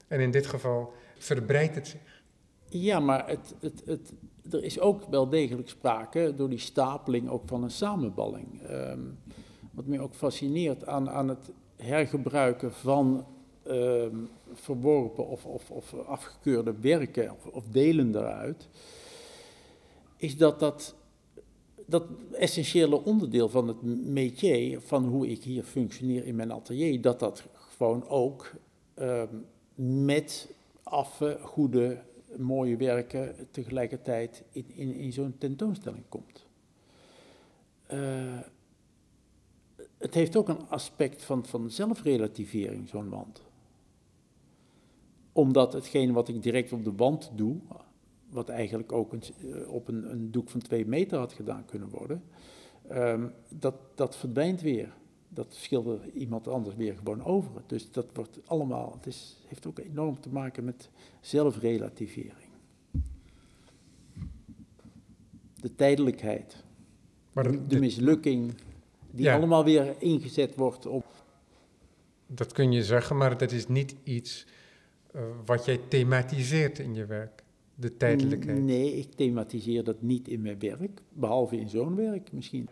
[0.08, 2.24] En in dit geval verbreidt het zich.
[2.70, 4.14] Ja, maar het, het, het,
[4.52, 8.62] er is ook wel degelijk sprake door die stapeling ook van een samenballing.
[8.62, 9.00] Ehm,
[9.72, 13.26] wat mij ook fascineert aan, aan het hergebruiken van
[13.64, 14.16] ehm,
[14.54, 18.68] verworpen of, of, of afgekeurde werken of delen daaruit,
[20.18, 20.96] is dat dat
[21.90, 27.20] dat essentiële onderdeel van het métier, van hoe ik hier functioneer in mijn atelier, dat
[27.20, 28.52] dat gewoon ook
[28.94, 29.36] ehm,
[30.06, 32.04] met affe, goede,
[32.38, 36.46] mooie werken tegelijkertijd in, in, in zo'n tentoonstelling komt.
[37.86, 38.40] Eh,
[39.98, 43.42] het heeft ook een aspect van, van zelfrelativering, zo'n wand.
[45.32, 47.58] Omdat hetgeen wat ik direct op de wand doe,
[48.30, 49.22] wat eigenlijk ook een,
[49.54, 52.24] eh, op een, een doek van twee meter had gedaan kunnen worden,
[52.88, 54.94] ehm, dat, dat verdwijnt weer.
[55.30, 57.62] Dat schildert iemand anders weer gewoon over.
[57.68, 60.90] Dus dat wordt allemaal, het is, heeft ook enorm te maken met
[61.22, 62.50] zelfrelativering.
[65.56, 66.64] De tijdelijkheid,
[67.34, 68.54] Maar de, mislukking,
[69.12, 69.36] die Ja.
[69.36, 71.06] allemaal weer ingezet wordt op.
[72.28, 74.46] dat kun je zeggen, maar dat is niet iets
[75.12, 77.37] eh, wat jij thematiseert in je werk.
[77.80, 78.64] De tijdelijkheid.
[78.64, 82.70] Nee, ik thematiseer dat niet in mijn werk, behalve in zo'n werk misschien.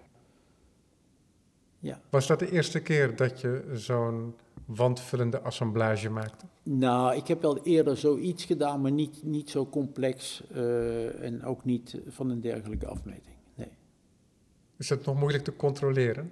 [1.80, 2.02] Ja.
[2.10, 4.34] Was dat de eerste keer dat je zo'n
[4.66, 6.46] wandvullende assemblage maakte?
[6.64, 11.66] Nou, ik heb wel eerder zoiets gedaan, maar niet, niet zo complex eh, en ook
[11.66, 13.36] niet van een dergelijke afmeting.
[13.56, 13.72] Nee.
[14.78, 16.32] Is dat nog moeilijk te controleren?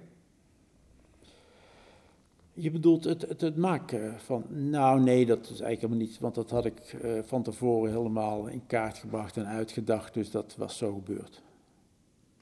[2.54, 4.44] Je bedoelt het, het, het maken van.
[4.48, 6.18] Nou, nee, dat is eigenlijk helemaal niet.
[6.18, 10.14] Want dat had ik uh, van tevoren helemaal in kaart gebracht en uitgedacht.
[10.14, 11.42] Dus dat was zo gebeurd.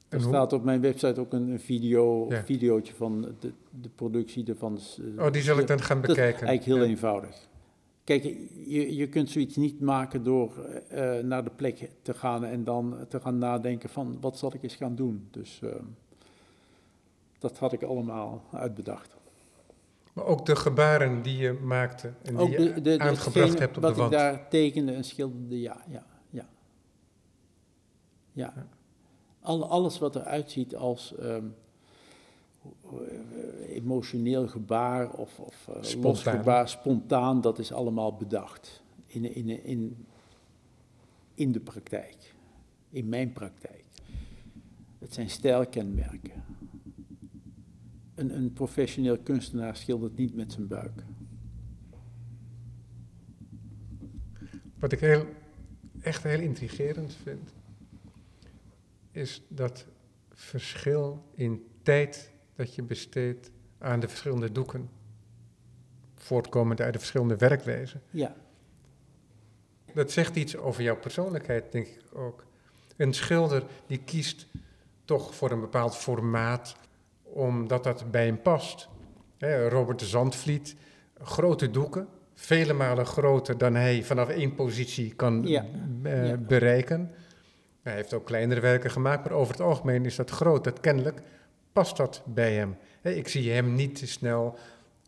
[0.08, 2.44] Er staat op mijn website ook een, een video, ja.
[2.44, 4.78] videootje van de, de productie ervan.
[5.00, 6.46] Uh, oh, die zal ik dan gaan bekijken.
[6.46, 6.90] eigenlijk heel ja.
[6.90, 7.48] eenvoudig.
[8.04, 8.22] Kijk,
[8.66, 10.52] je, je kunt zoiets niet maken door
[10.92, 14.62] uh, naar de plek te gaan en dan te gaan nadenken van wat zal ik
[14.62, 15.28] eens gaan doen.
[15.30, 15.70] Dus uh,
[17.38, 19.16] dat had ik allemaal uitbedacht.
[20.12, 23.76] Maar ook de gebaren die je maakte en ook die de, de, je aangebracht hebt
[23.76, 23.96] op de wand.
[23.96, 26.48] Wat ik daar tekende en schilderde, ja, ja, ja.
[28.32, 28.52] Ja.
[28.56, 28.66] ja.
[29.40, 31.54] Al, alles wat eruit ziet als um,
[33.66, 36.38] emotioneel gebaar of, of uh, spontaan.
[36.38, 40.06] gebaar, spontaan, dat is allemaal bedacht in, in, in,
[41.34, 42.34] in de praktijk,
[42.90, 43.84] in mijn praktijk.
[44.98, 46.44] Het zijn stijlkenmerken.
[48.14, 51.04] Een, een professioneel kunstenaar schildert niet met zijn buik.
[54.78, 55.26] Wat ik heel,
[56.00, 57.54] echt heel intrigerend vind,
[59.10, 59.86] is dat
[60.30, 64.90] verschil in tijd dat je besteedt aan de verschillende doeken,
[66.14, 68.02] voortkomend uit de verschillende werkwijzen.
[68.10, 68.34] Ja.
[69.94, 72.46] Dat zegt iets over jouw persoonlijkheid, denk ik ook.
[72.96, 74.46] Een schilder die kiest
[75.04, 76.76] toch voor een bepaald formaat,
[77.32, 78.88] omdat dat bij hem past.
[79.68, 80.76] Robert de Zandvliet,
[81.22, 85.66] grote doeken, vele malen groter dan hij vanaf één positie kan ja.
[86.02, 87.10] Uh, bereiken.
[87.82, 90.64] Hij heeft ook kleinere werken gemaakt, maar over het algemeen is dat groot.
[90.64, 91.20] Dat kennelijk
[91.72, 92.76] past dat bij hem.
[93.02, 94.58] Ik zie hem niet te snel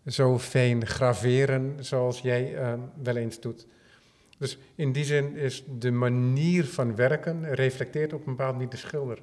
[0.06, 2.72] zo fijn graveren zoals jij uh,
[3.02, 3.66] wel eens doet.
[4.38, 8.76] Dus in die zin is de manier van werken reflecteert op een bepaald manier de
[8.76, 9.18] schilder.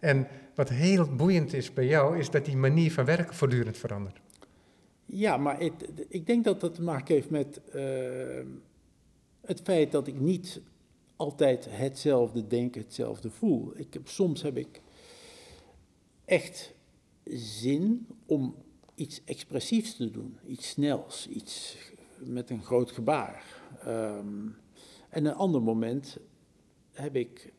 [0.00, 0.26] En
[0.58, 4.20] wat heel boeiend is bij jou, is dat die manier van werken voortdurend verandert.
[5.04, 7.82] Ja, maar het, ik denk dat dat te maken heeft met uh,
[9.40, 10.60] het feit dat ik niet
[11.16, 13.72] altijd hetzelfde denk, hetzelfde voel.
[13.74, 14.80] Ik soms heb ik
[16.24, 16.74] echt
[17.24, 18.54] zin om
[18.94, 21.76] iets expressiefs te doen, iets snels, iets
[22.18, 23.44] met een groot gebaar.
[23.86, 24.56] Um,
[25.08, 26.18] en een ander moment
[26.92, 27.52] heb ik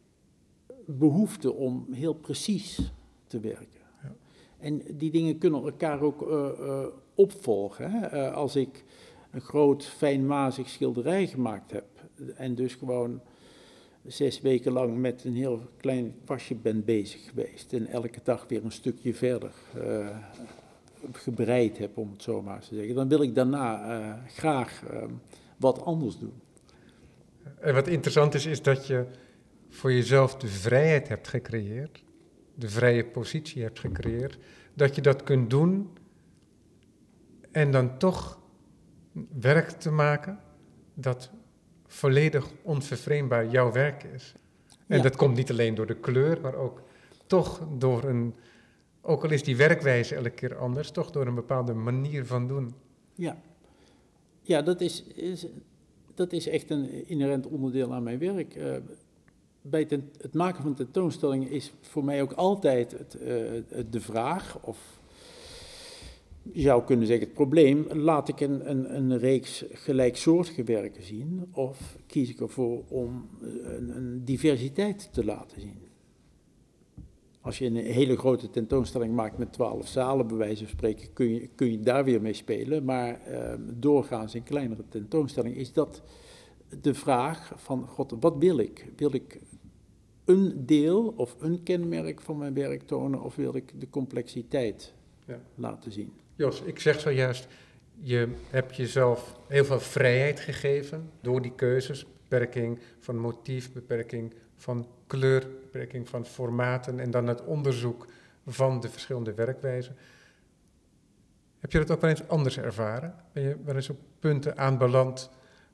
[0.97, 2.93] behoefte om heel precies
[3.27, 3.81] te werken.
[4.03, 4.15] Ja.
[4.59, 6.85] En die dingen kunnen elkaar ook uh, uh,
[7.15, 7.91] opvolgen.
[7.91, 8.13] Hè?
[8.13, 8.83] Uh, als ik
[9.31, 11.85] een groot, fijnmazig schilderij gemaakt heb
[12.35, 13.21] en dus gewoon
[14.05, 17.73] zes weken lang met een heel klein kwastje ben bezig geweest.
[17.73, 19.51] En elke dag weer een stukje verder
[21.11, 22.95] gebreid heb, om het zo maar te zeggen.
[22.95, 25.03] Dan wil ik daarna graag uh,
[25.57, 26.33] wat anders doen.
[27.59, 29.05] En wat interessant is, is dat je
[29.69, 32.03] voor jezelf de vrijheid hebt gecreëerd.
[32.55, 34.37] De vrije positie hebt gecreëerd.
[34.73, 35.89] Dat je dat kunt doen
[37.51, 38.39] en dan toch
[39.39, 40.39] werk te maken
[40.93, 41.31] dat
[41.87, 44.33] volledig onvervreemdbaar jouw werk is.
[44.87, 46.81] En dat komt niet alleen door de kleur, maar ook
[47.25, 48.33] toch door een,
[49.01, 52.73] ook al is die werkwijze elke keer anders, toch door een bepaalde manier van doen.
[53.13, 53.41] Ja,
[54.41, 55.47] ja dat, is, is
[56.13, 58.55] dat is echt een inherent onderdeel aan mijn werk.
[58.55, 58.75] Uh,
[59.61, 59.87] bij
[60.17, 63.27] het maken van tentoonstellingen is voor mij ook altijd het, uh,
[63.89, 64.99] de vraag of
[66.51, 71.47] je zou kunnen zeggen, het probleem, laat ik een, een, een reeks gelijksoortige werken zien
[71.51, 75.77] of kies ik ervoor om een, een, diversiteit te laten zien?
[77.41, 81.33] Als je een hele grote tentoonstelling maakt met twaalf zalen, bij wijze van spreken, kun
[81.33, 82.85] je, kun je daar weer mee spelen.
[82.85, 86.01] Maar uh, doorgaans in kleinere tentoonstellingen is dat
[86.81, 88.85] de vraag van, god, wat wil ik?
[88.95, 89.39] Wil ik
[90.25, 94.93] een deel of een kenmerk van mijn werk tonen of wil ik de complexiteit
[95.25, 95.39] ja.
[95.55, 96.13] laten zien?
[96.35, 97.47] Jos, ik zeg zojuist,
[98.01, 102.05] je hebt jezelf heel veel vrijheid gegeven door die keuzes.
[102.27, 108.05] Beperking van motief, beperking van kleur, beperking van formaten en dan het onderzoek
[108.45, 109.95] van de verschillende werkwijzen.
[111.59, 113.15] Heb je dat ook wel eens anders ervaren?
[113.33, 115.29] Ben je wel eens op punten aanbeland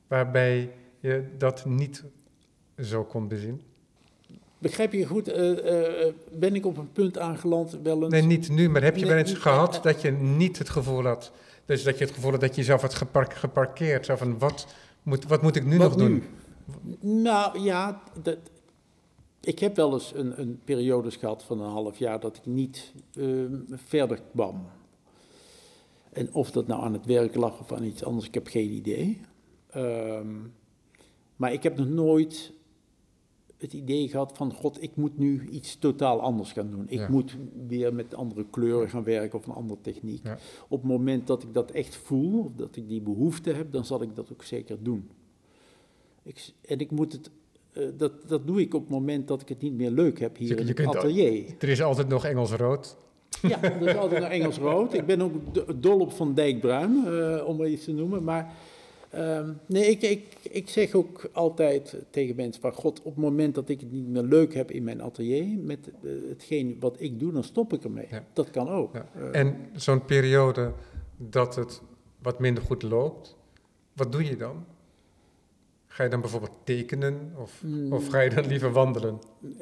[0.06, 0.72] waarbij
[1.06, 2.04] je dat niet
[2.80, 3.62] zo kon bezien?
[4.58, 8.12] Begrijp je goed, uh, uh, ben ik op een punt aangeland wel eens...
[8.12, 11.32] Nee, niet nu, maar heb je wel eens gehad dat je niet het gevoel had...
[11.64, 14.06] Dus dat je het gevoel had dat je jezelf had gepark, geparkeerd.
[14.06, 14.66] Zo van, wat
[15.02, 16.22] moet, wat moet ik nu wat nog nu?
[17.00, 17.22] doen?
[17.22, 18.38] Nou ja, dat,
[19.40, 22.92] ik heb wel eens een, een periode gehad van een half jaar dat ik niet
[23.14, 24.66] uh, verder kwam.
[26.12, 28.70] En of dat nou aan het werk lag of aan iets anders, ik heb geen
[28.70, 29.20] idee.
[29.76, 30.52] Um,
[31.36, 32.52] maar ik heb nog nooit
[33.56, 36.84] het idee gehad van, god, ik moet nu iets totaal anders gaan doen.
[36.88, 37.08] Ik Ja.
[37.10, 40.24] moet weer met andere kleuren gaan werken of een andere techniek.
[40.24, 40.38] Ja.
[40.68, 43.84] Op het moment dat ik dat echt voel, of dat ik die behoefte heb, dan
[43.84, 45.08] zal ik dat ook zeker doen.
[46.22, 47.30] Ik, en ik moet het,
[47.72, 50.36] eh, dat, dat doe ik op het moment dat ik het niet meer leuk heb
[50.36, 51.44] hier Je- in je het atelier.
[51.58, 52.96] Er is altijd nog Engels rood.
[53.42, 54.94] Ja, dat is altijd naar Engels rood.
[54.94, 58.24] Ik ben ook do- dol op Van Dijk Bruin, eh, om maar iets te noemen.
[58.24, 58.52] Maar
[59.10, 62.72] ehm, nee, ik, ik, ik zeg ook altijd tegen mensen van...
[62.72, 65.58] God, op het moment dat ik het niet meer leuk heb in mijn atelier...
[65.58, 68.06] met eh, hetgeen wat ik doe, dan stop ik ermee.
[68.10, 68.24] Ja.
[68.32, 68.94] Dat kan ook.
[68.94, 69.06] Ja.
[69.14, 70.72] Eh, En zo'n periode
[71.16, 71.82] dat het
[72.22, 73.36] wat minder goed loopt,
[73.92, 74.64] wat doe je dan?
[75.86, 79.18] Ga je dan bijvoorbeeld tekenen of, mm, of ga je dan liever wandelen?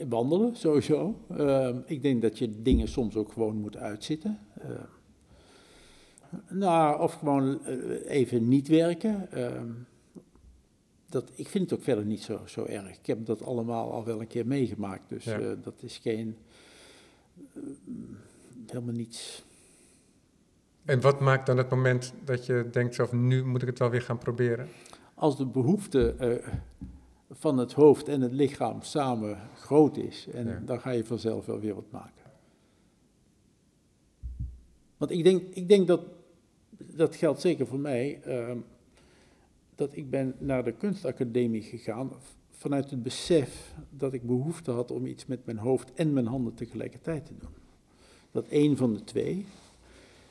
[0.09, 1.14] Wandelen, sowieso.
[1.36, 4.38] Ehm, ik denk dat je dingen soms ook gewoon moet uitzitten.
[6.51, 7.76] Nou, of gewoon eh,
[8.11, 9.32] even niet werken.
[9.32, 9.70] Ehm,
[11.09, 12.89] dat, ik vind het ook verder niet zo, zo erg.
[12.99, 15.09] Ik heb dat allemaal al wel een keer meegemaakt.
[15.09, 15.39] Dus Ja.
[15.39, 16.37] eh, dat is geen...
[17.55, 17.62] eh,
[18.66, 19.45] helemaal niets...
[20.85, 23.91] En wat maakt dan het moment dat je denkt zelf, nu moet ik het wel
[23.91, 24.68] weer gaan proberen?
[25.14, 26.49] Als de behoefte eh,
[27.30, 30.26] van het hoofd en het lichaam samen groot is...
[30.32, 30.61] en Ja.
[30.64, 32.22] dan ga je vanzelf wel weer wat maken.
[34.97, 36.01] Want ik denk, ik denk dat,
[36.79, 38.59] dat geldt zeker voor mij, ehm,
[39.75, 42.12] dat ik ben naar de kunstacademie gegaan
[42.51, 46.55] vanuit het besef dat ik behoefte had om iets met mijn hoofd en mijn handen
[46.55, 47.55] tegelijkertijd te doen.
[48.31, 49.47] Dat één van de twee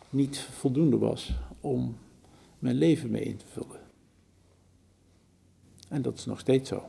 [0.09, 1.97] niet voldoende was om
[2.59, 3.79] mijn leven mee in te vullen.
[5.89, 6.83] En dat is nog steeds zo.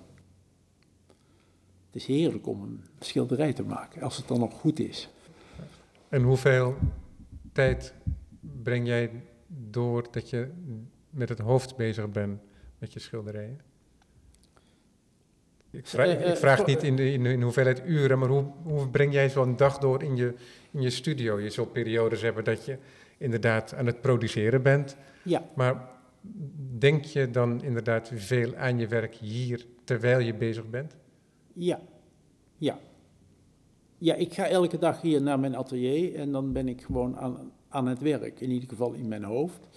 [1.87, 5.09] Het is heerlijk om een schilderij te maken, als het dan nog goed is.
[6.09, 6.75] En hoeveel
[7.53, 7.95] tijd
[8.63, 9.11] breng jij
[9.71, 10.49] door dat je
[11.11, 12.41] met het hoofd bezig bent
[12.79, 13.61] met je schilderijen?
[15.71, 18.89] Ik vraag, Eh, eh, ik vraag niet in, de, in, hoeveelheid uren, maar hoe, hoe
[18.89, 20.35] breng jij zo'n dag door in je,
[20.71, 21.41] in je studio?
[21.41, 22.79] Je zult periodes hebben dat je
[23.19, 25.89] inderdaad aan het produceren bent, Ja, maar
[26.79, 30.97] denk je dan inderdaad veel aan je werk hier terwijl je bezig bent?
[31.53, 31.81] ja,
[32.59, 32.79] ja.
[33.99, 37.53] Ja, ik ga elke dag hier naar mijn atelier en dan ben ik gewoon aan,
[37.75, 39.69] aan het werk, in ieder geval in mijn hoofd.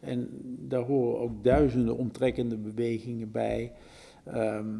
[0.00, 0.28] En
[0.58, 3.72] daar horen ook duizenden omtrekkende bewegingen bij.
[4.24, 4.78] Ehm,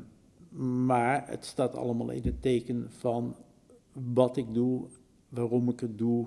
[0.86, 3.36] maar het staat allemaal in het teken van
[3.92, 4.86] wat ik doe,
[5.28, 6.26] waarom ik het doe,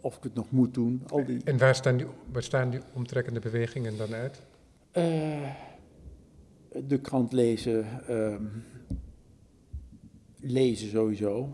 [0.00, 1.02] of ik het nog moet doen.
[1.08, 4.42] Al die, En waar staan die, waar staan die omtrekkende bewegingen dan uit?
[4.90, 5.50] Eh,
[6.86, 8.44] de krant lezen, ehm,
[10.40, 11.48] lezen sowieso,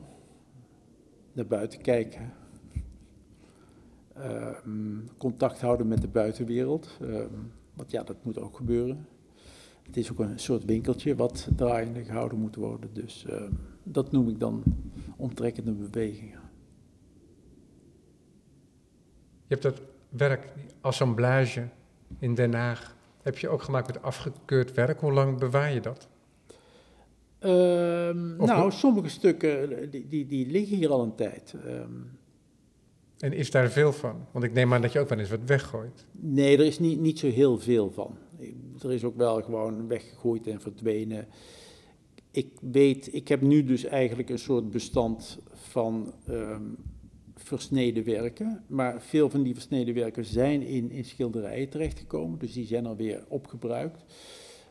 [1.32, 2.32] naar buiten kijken,
[5.16, 7.34] contact houden met de buitenwereld, ehm,
[7.74, 9.06] want ja, dat moet ook gebeuren.
[9.82, 13.52] Het is ook een soort winkeltje wat draaiende gehouden moet worden, dus ehm,
[13.82, 14.62] dat noem ik dan
[15.16, 16.40] omtrekkende bewegingen.
[19.46, 21.68] Je hebt dat werk, die assemblage
[22.18, 25.00] in Den Haag, heb je ook gemaakt met afgekeurd werk.
[25.00, 26.08] Hoe lang bewaar je dat?
[27.38, 31.54] Ehm, nou, sommige stukken eh, die, die, die liggen hier al een tijd.
[31.66, 31.92] Ehm,
[33.18, 34.26] En is daar veel van?
[34.32, 36.06] Want ik neem aan dat je ook wel eens wat weggooit.
[36.12, 38.16] Nee, er is niet, niet zo heel veel van.
[38.82, 41.26] Er is ook wel gewoon weggegooid en verdwenen.
[42.30, 46.62] Ik weet, ik heb nu dus eigenlijk een soort bestand van ehm,
[47.34, 48.64] versneden werken.
[48.66, 53.24] Maar veel van die versneden werken zijn in, in schilderijen terechtgekomen, dus die zijn alweer
[53.28, 54.04] opgebruikt.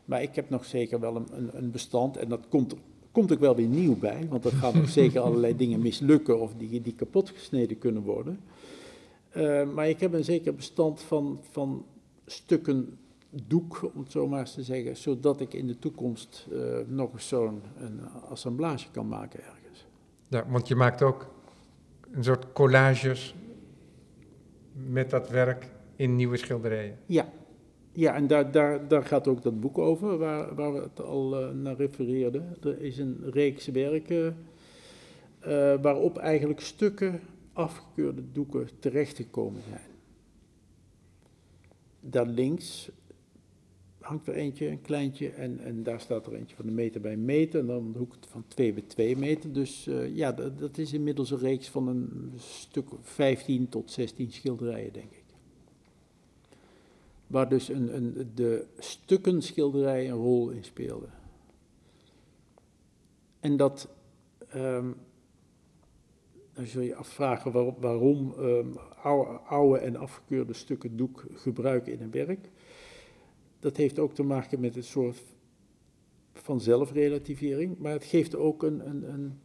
[0.04, 2.74] Maar ik heb nog zeker wel een, een, een bestand en dat komt,
[3.12, 6.54] komt ook wel weer nieuw bij, want er gaan nog zeker allerlei dingen mislukken of
[6.54, 8.40] die, die kapot gesneden kunnen worden.
[9.36, 11.84] Uh, maar ik heb een zeker bestand van, van
[12.26, 12.98] stukken
[13.30, 17.12] doek, om het zo maar eens te zeggen, zodat ik in de toekomst uh, nog
[17.12, 19.86] eens zo'n een assemblage kan maken ergens.
[20.28, 21.26] Ja, want je maakt ook
[22.12, 23.34] een soort collages
[24.72, 26.98] met dat werk in nieuwe schilderijen.
[27.06, 27.28] Ja,
[27.98, 28.52] ja en daar,
[28.88, 32.56] daar, gaat ook dat boek over, waar, waar we het al uh, naar refereerden.
[32.62, 34.36] Er is een reeks werken
[35.46, 37.20] uh, waarop eigenlijk stukken
[37.52, 39.90] afgekeurde doeken terechtgekomen zijn.
[42.00, 42.90] Daar links
[44.00, 47.12] hangt er eentje, een kleintje, en, en daar staat er eentje van een meter bij
[47.12, 49.52] een meter, en dan de hoek van 2 bij 2 meter.
[49.52, 54.32] Dus uh, ja, dat, dat, is inmiddels een reeks van een stuk 15 tot 16
[54.32, 55.17] schilderijen, denk ik.
[57.28, 61.10] Waar dus een, een, de stukken schilderij een rol in speelden.
[63.40, 63.88] En dat,
[64.54, 64.96] um,
[66.52, 68.76] dan zul je afvragen waarom, um,
[69.46, 72.50] oude, en afgekeurde stukken doek gebruiken in een werk.
[73.60, 75.22] Dat heeft ook te maken met het soort
[76.32, 79.40] van zelfrelativering, maar het geeft ook een, een, een,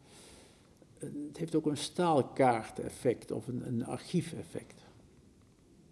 [0.98, 4.83] het heeft ook een staalkaart-effect of een, een archiefeffect.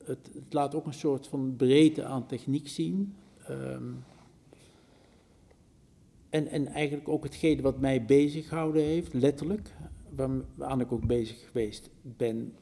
[0.05, 3.14] Het, laat ook een soort van breedte aan techniek zien.
[3.46, 3.92] Ehm,
[6.28, 9.70] en, en eigenlijk ook hetgene wat mij bezig gehouden heeft, letterlijk,
[10.14, 12.55] waaraan ik ook bezig geweest ben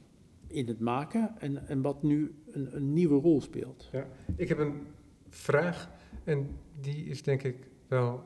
[0.47, 3.89] in het maken en, en wat nu een, een nieuwe rol speelt.
[3.93, 4.87] Ja, ik heb een
[5.29, 5.91] vraag
[6.25, 6.49] en
[6.81, 7.57] die is denk ik
[7.89, 8.23] wel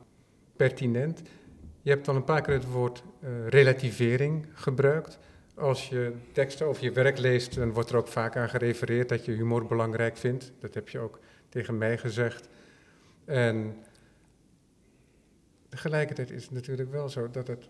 [0.55, 1.21] pertinent.
[1.81, 5.19] Je hebt al een paar keer het woord uh, relativering gebruikt.
[5.55, 9.25] Als je teksten over je werk leest, dan wordt er ook vaak aan gerefereerd dat
[9.25, 10.51] je humor belangrijk vindt.
[10.59, 12.47] Dat heb je ook tegen mij gezegd.
[13.25, 13.77] En
[15.69, 17.69] tegelijkertijd is het natuurlijk wel zo dat, het,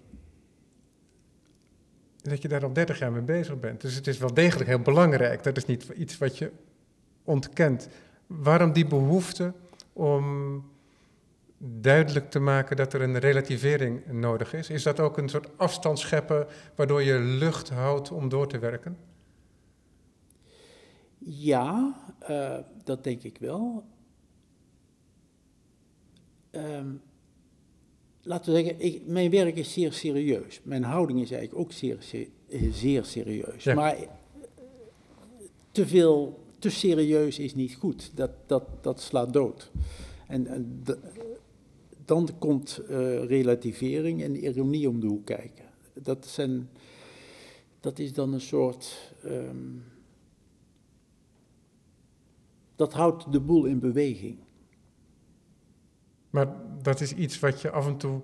[2.22, 3.82] dat je daar al 30 jaar mee bezig bent.
[3.82, 5.44] Dus het is wel degelijk heel belangrijk.
[5.44, 6.52] Dat is niet iets wat je
[7.24, 7.88] ontkent.
[8.28, 9.54] Waarom die behoefte
[9.94, 10.64] om
[11.68, 14.70] duidelijk te maken dat er een relativering nodig is?
[14.70, 18.98] Is dat ook een soort afstand scheppen waardoor je lucht houdt om door te werken?
[21.18, 21.96] Ja,
[22.30, 23.84] uh, dat denk ik wel.
[26.52, 27.02] Um,
[28.22, 30.62] laten we zeggen, ik, mijn werk is zeer serieus.
[30.64, 31.98] Mijn houding is eigenlijk ook zeer,
[32.72, 33.64] zeer serieus.
[33.64, 33.74] Ja.
[33.74, 33.98] Maar
[35.72, 38.12] te veel, te serieus is niet goed.
[38.16, 39.72] Dat, dat, dat slaat dood.
[40.28, 40.84] En, en
[42.06, 45.66] dan komt uh, relativering en ironie om de hoek kijken.
[45.94, 46.70] Dat, zijn,
[47.80, 49.14] dat is dan een soort.
[49.26, 49.84] Um,
[52.76, 54.38] dat houdt de boel in beweging.
[56.30, 58.22] Maar dat is iets wat je af en toe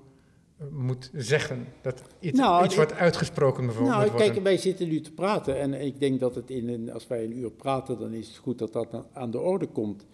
[0.58, 1.68] eh, moet zeggen.
[1.82, 4.26] Dat iets, nou, iets wat uitgesproken bijvoorbeeld nou, wordt.
[4.26, 7.24] Kijk, wij zitten nu te praten en ik denk dat het in een, als wij
[7.24, 10.06] een uur praten, dan is het goed dat dat aan de orde komt.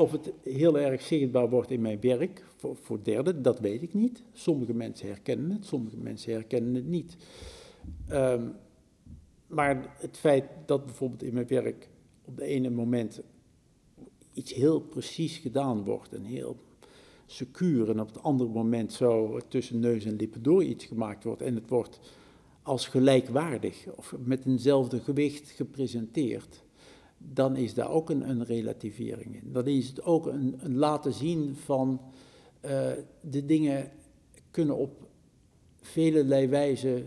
[0.00, 3.94] Of het heel erg zichtbaar wordt in mijn werk, voor, voor derden, dat weet ik
[3.94, 4.22] niet.
[4.32, 7.16] Sommige mensen herkennen het, sommige mensen herkennen het niet.
[8.10, 8.54] Um,
[9.46, 11.88] maar het feit dat bijvoorbeeld in mijn werk
[12.24, 13.20] op de ene moment
[14.32, 16.56] iets heel precies gedaan wordt en heel
[17.26, 21.42] secuur en op het andere moment zo tussen neus en lippen door iets gemaakt wordt
[21.42, 22.00] en het wordt
[22.62, 26.64] als gelijkwaardig of met eenzelfde gewicht gepresenteerd,
[27.22, 29.52] dan is daar ook een, een relativering in.
[29.52, 32.00] Dan is het ook een, een laten zien van
[32.64, 32.90] uh,
[33.20, 33.90] de dingen
[34.50, 35.08] kunnen op
[35.80, 37.04] vele wijze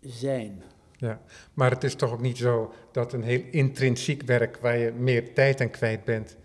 [0.00, 0.62] zijn.
[0.96, 1.20] Ja,
[1.54, 5.34] maar het is toch ook niet zo dat een heel intrinsiek werk waar je meer
[5.34, 6.36] tijd aan kwijt bent,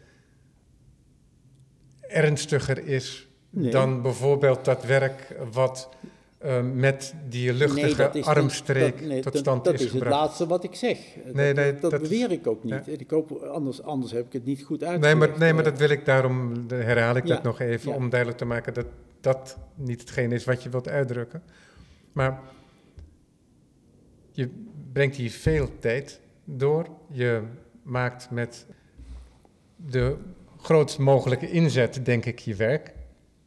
[2.02, 5.90] ernstiger is dan bijvoorbeeld dat werk wat
[6.46, 10.16] uh, met die luchtige nee, armstreek nee, tot stand dat, is, dat is gebracht.
[10.16, 10.98] het laatste wat ik zeg.
[11.34, 12.86] Nee, dat, dat, beweer ik ook niet.
[12.86, 12.94] Ja.
[12.98, 15.20] Ik hoop, anders, anders heb ik het niet goed uitgelegd.
[15.20, 17.34] Nee, maar, nee, maar dat wil ik, daarom herhaal ik ja.
[17.36, 17.98] dat nog even, ja.
[17.98, 18.86] om duidelijk te maken dat
[19.22, 21.44] dat niet hetgeen is wat je wilt uitdrukken.
[22.12, 22.40] Maar
[24.32, 24.50] je
[24.94, 26.88] brengt hier veel tijd door.
[27.12, 27.42] Je
[27.84, 28.66] maakt met
[29.76, 30.16] de
[30.58, 32.94] grootst mogelijke inzet, denk ik, je werk.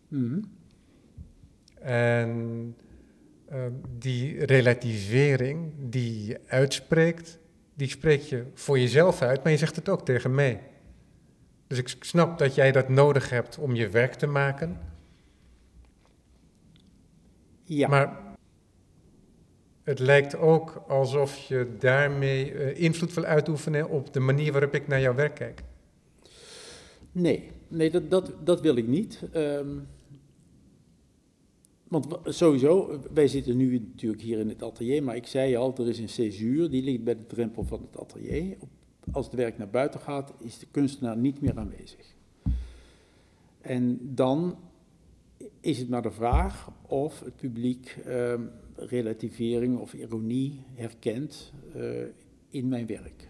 [0.09, 0.61] Mm.
[1.83, 2.77] En
[3.53, 3.59] uh,
[3.99, 7.39] die relativering die je uitspreekt,
[7.75, 10.61] die spreek je voor jezelf uit, maar je zegt het ook tegen mij.
[11.67, 14.81] Dus ik snap dat jij dat nodig hebt om je werk te maken.
[17.65, 17.89] Ja.
[17.89, 18.17] Maar
[19.83, 24.89] het lijkt ook alsof je daarmee uh, invloed wil uitoefenen op de manier waarop ik
[24.89, 25.63] naar jouw werk kijk.
[27.13, 29.23] Nee, nee dat, dat, dat wil ik niet.
[29.35, 29.87] Um,
[31.93, 35.89] want sowieso, wij zitten nu natuurlijk hier in het atelier, maar ik zei al, er
[35.89, 38.57] is een césuur, die ligt bij de drempel van het atelier.
[39.11, 42.15] Als het werk naar buiten gaat, is de kunstenaar niet meer aanwezig.
[43.61, 44.57] En dan
[45.61, 48.35] is het maar de vraag of het publiek uh,
[48.77, 52.05] relativering of ironie herkent uh,
[52.51, 53.29] in mijn werk.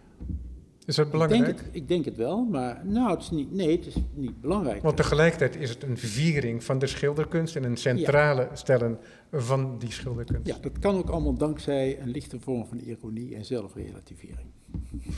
[0.85, 1.41] Is dat belangrijk?
[1.41, 3.95] Ik denk, het, ik denk het wel, maar nou, het is niet, nee, het is
[4.13, 4.81] niet belangrijk.
[4.81, 8.55] Want tegelijkertijd is het een viering van de schilderkunst en een centrale ja.
[8.55, 8.99] stellen
[9.31, 10.47] van die schilderkunst.
[10.47, 14.47] Ja, dat kan ook allemaal dankzij een lichte vorm van ironie en zelfrelativering.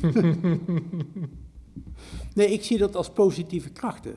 [2.36, 4.16] nee, ik zie dat als positieve krachten.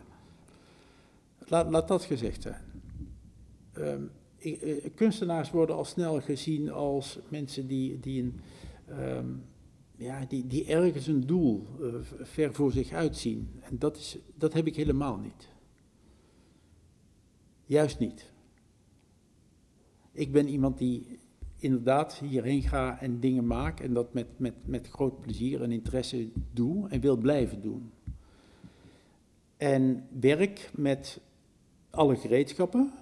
[1.47, 2.63] Laat, laat dat gezegd zijn.
[3.79, 8.41] Um, ik, uh, kunstenaars worden al snel gezien als mensen die, die een...
[8.91, 9.43] Um,
[9.99, 13.51] ja, die, die ergens een doel uh, ver voor zich uitzien.
[13.61, 15.49] En dat, is, dat heb ik helemaal niet.
[17.65, 18.33] Juist niet.
[20.13, 21.19] Ik ben iemand die
[21.57, 26.31] inderdaad hierheen ga en dingen maak en dat met, met, met groot plezier en interesse
[26.53, 27.93] doe en wil blijven doen.
[29.57, 31.21] En werk met
[31.91, 32.93] alle gereedschappen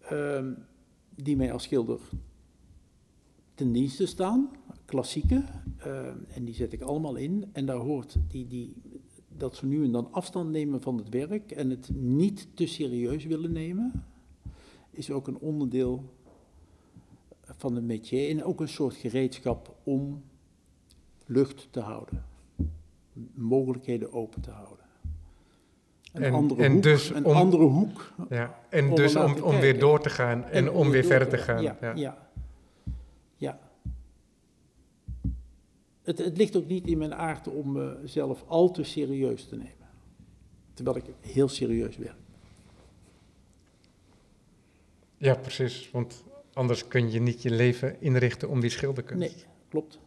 [0.00, 0.52] ehm,
[1.14, 2.00] die mij als schilder
[3.54, 4.50] ten dienste staan,
[4.84, 5.44] klassieke,
[5.78, 7.44] ehm, en die zet ik allemaal in.
[7.52, 8.74] En daar hoort die, die,
[9.28, 13.24] dat ze nu en dan afstand nemen van het werk en het niet te serieus
[13.24, 14.04] willen nemen,
[14.90, 16.12] is ook een onderdeel
[17.56, 20.22] van het métier en ook een soort gereedschap om
[21.26, 22.24] lucht te houden,
[23.34, 24.84] mogelijkheden open te houden.
[26.12, 28.12] Een En- andere en hoek, dus een om- andere hoek.
[28.30, 31.38] Ja, en Om dus om, om weer door te gaan en, om weer verder te
[31.38, 31.62] gaan.
[31.62, 31.78] Ja.
[31.94, 32.23] ja.
[36.04, 39.88] Het, het ligt ook niet in mijn aard om mezelf al te serieus te nemen.
[40.74, 42.16] Terwijl ik heel serieus werk.
[45.16, 45.90] Ja, precies.
[45.90, 49.34] Want anders kun je niet je leven inrichten om die schilderkunst.
[49.34, 49.98] Nee, klopt.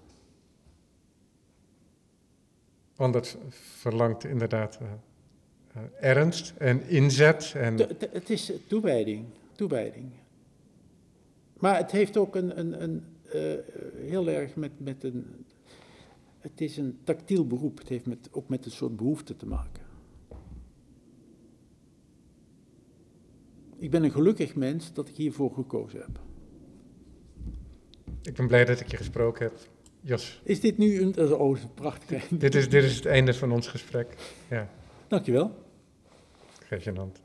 [2.96, 4.88] Want dat verlangt inderdaad eh,
[5.74, 7.54] eh, ernst en inzet.
[7.56, 7.78] En,
[8.12, 9.26] Het is toewijding,
[9.56, 10.12] toewijding.
[11.60, 13.42] Maar het heeft ook een, een, een eh,
[14.10, 15.46] heel erg met, met een.
[16.52, 17.78] Het is een tactiel beroep.
[17.78, 19.84] Het heeft met, ook met een soort behoefte te maken.
[23.78, 26.20] Ik ben een gelukkig mens dat ik hiervoor gekozen heb.
[28.22, 29.58] ik ben blij dat ik je gesproken heb.
[30.02, 31.08] Jos, Is dit nu een.
[31.20, 32.28] Oh, dat is een prachtig.
[32.46, 34.16] dit is, dit is het einde van ons gesprek.
[34.50, 34.70] Ja,
[35.08, 35.52] Dankjewel.
[36.60, 37.22] geef je een hand.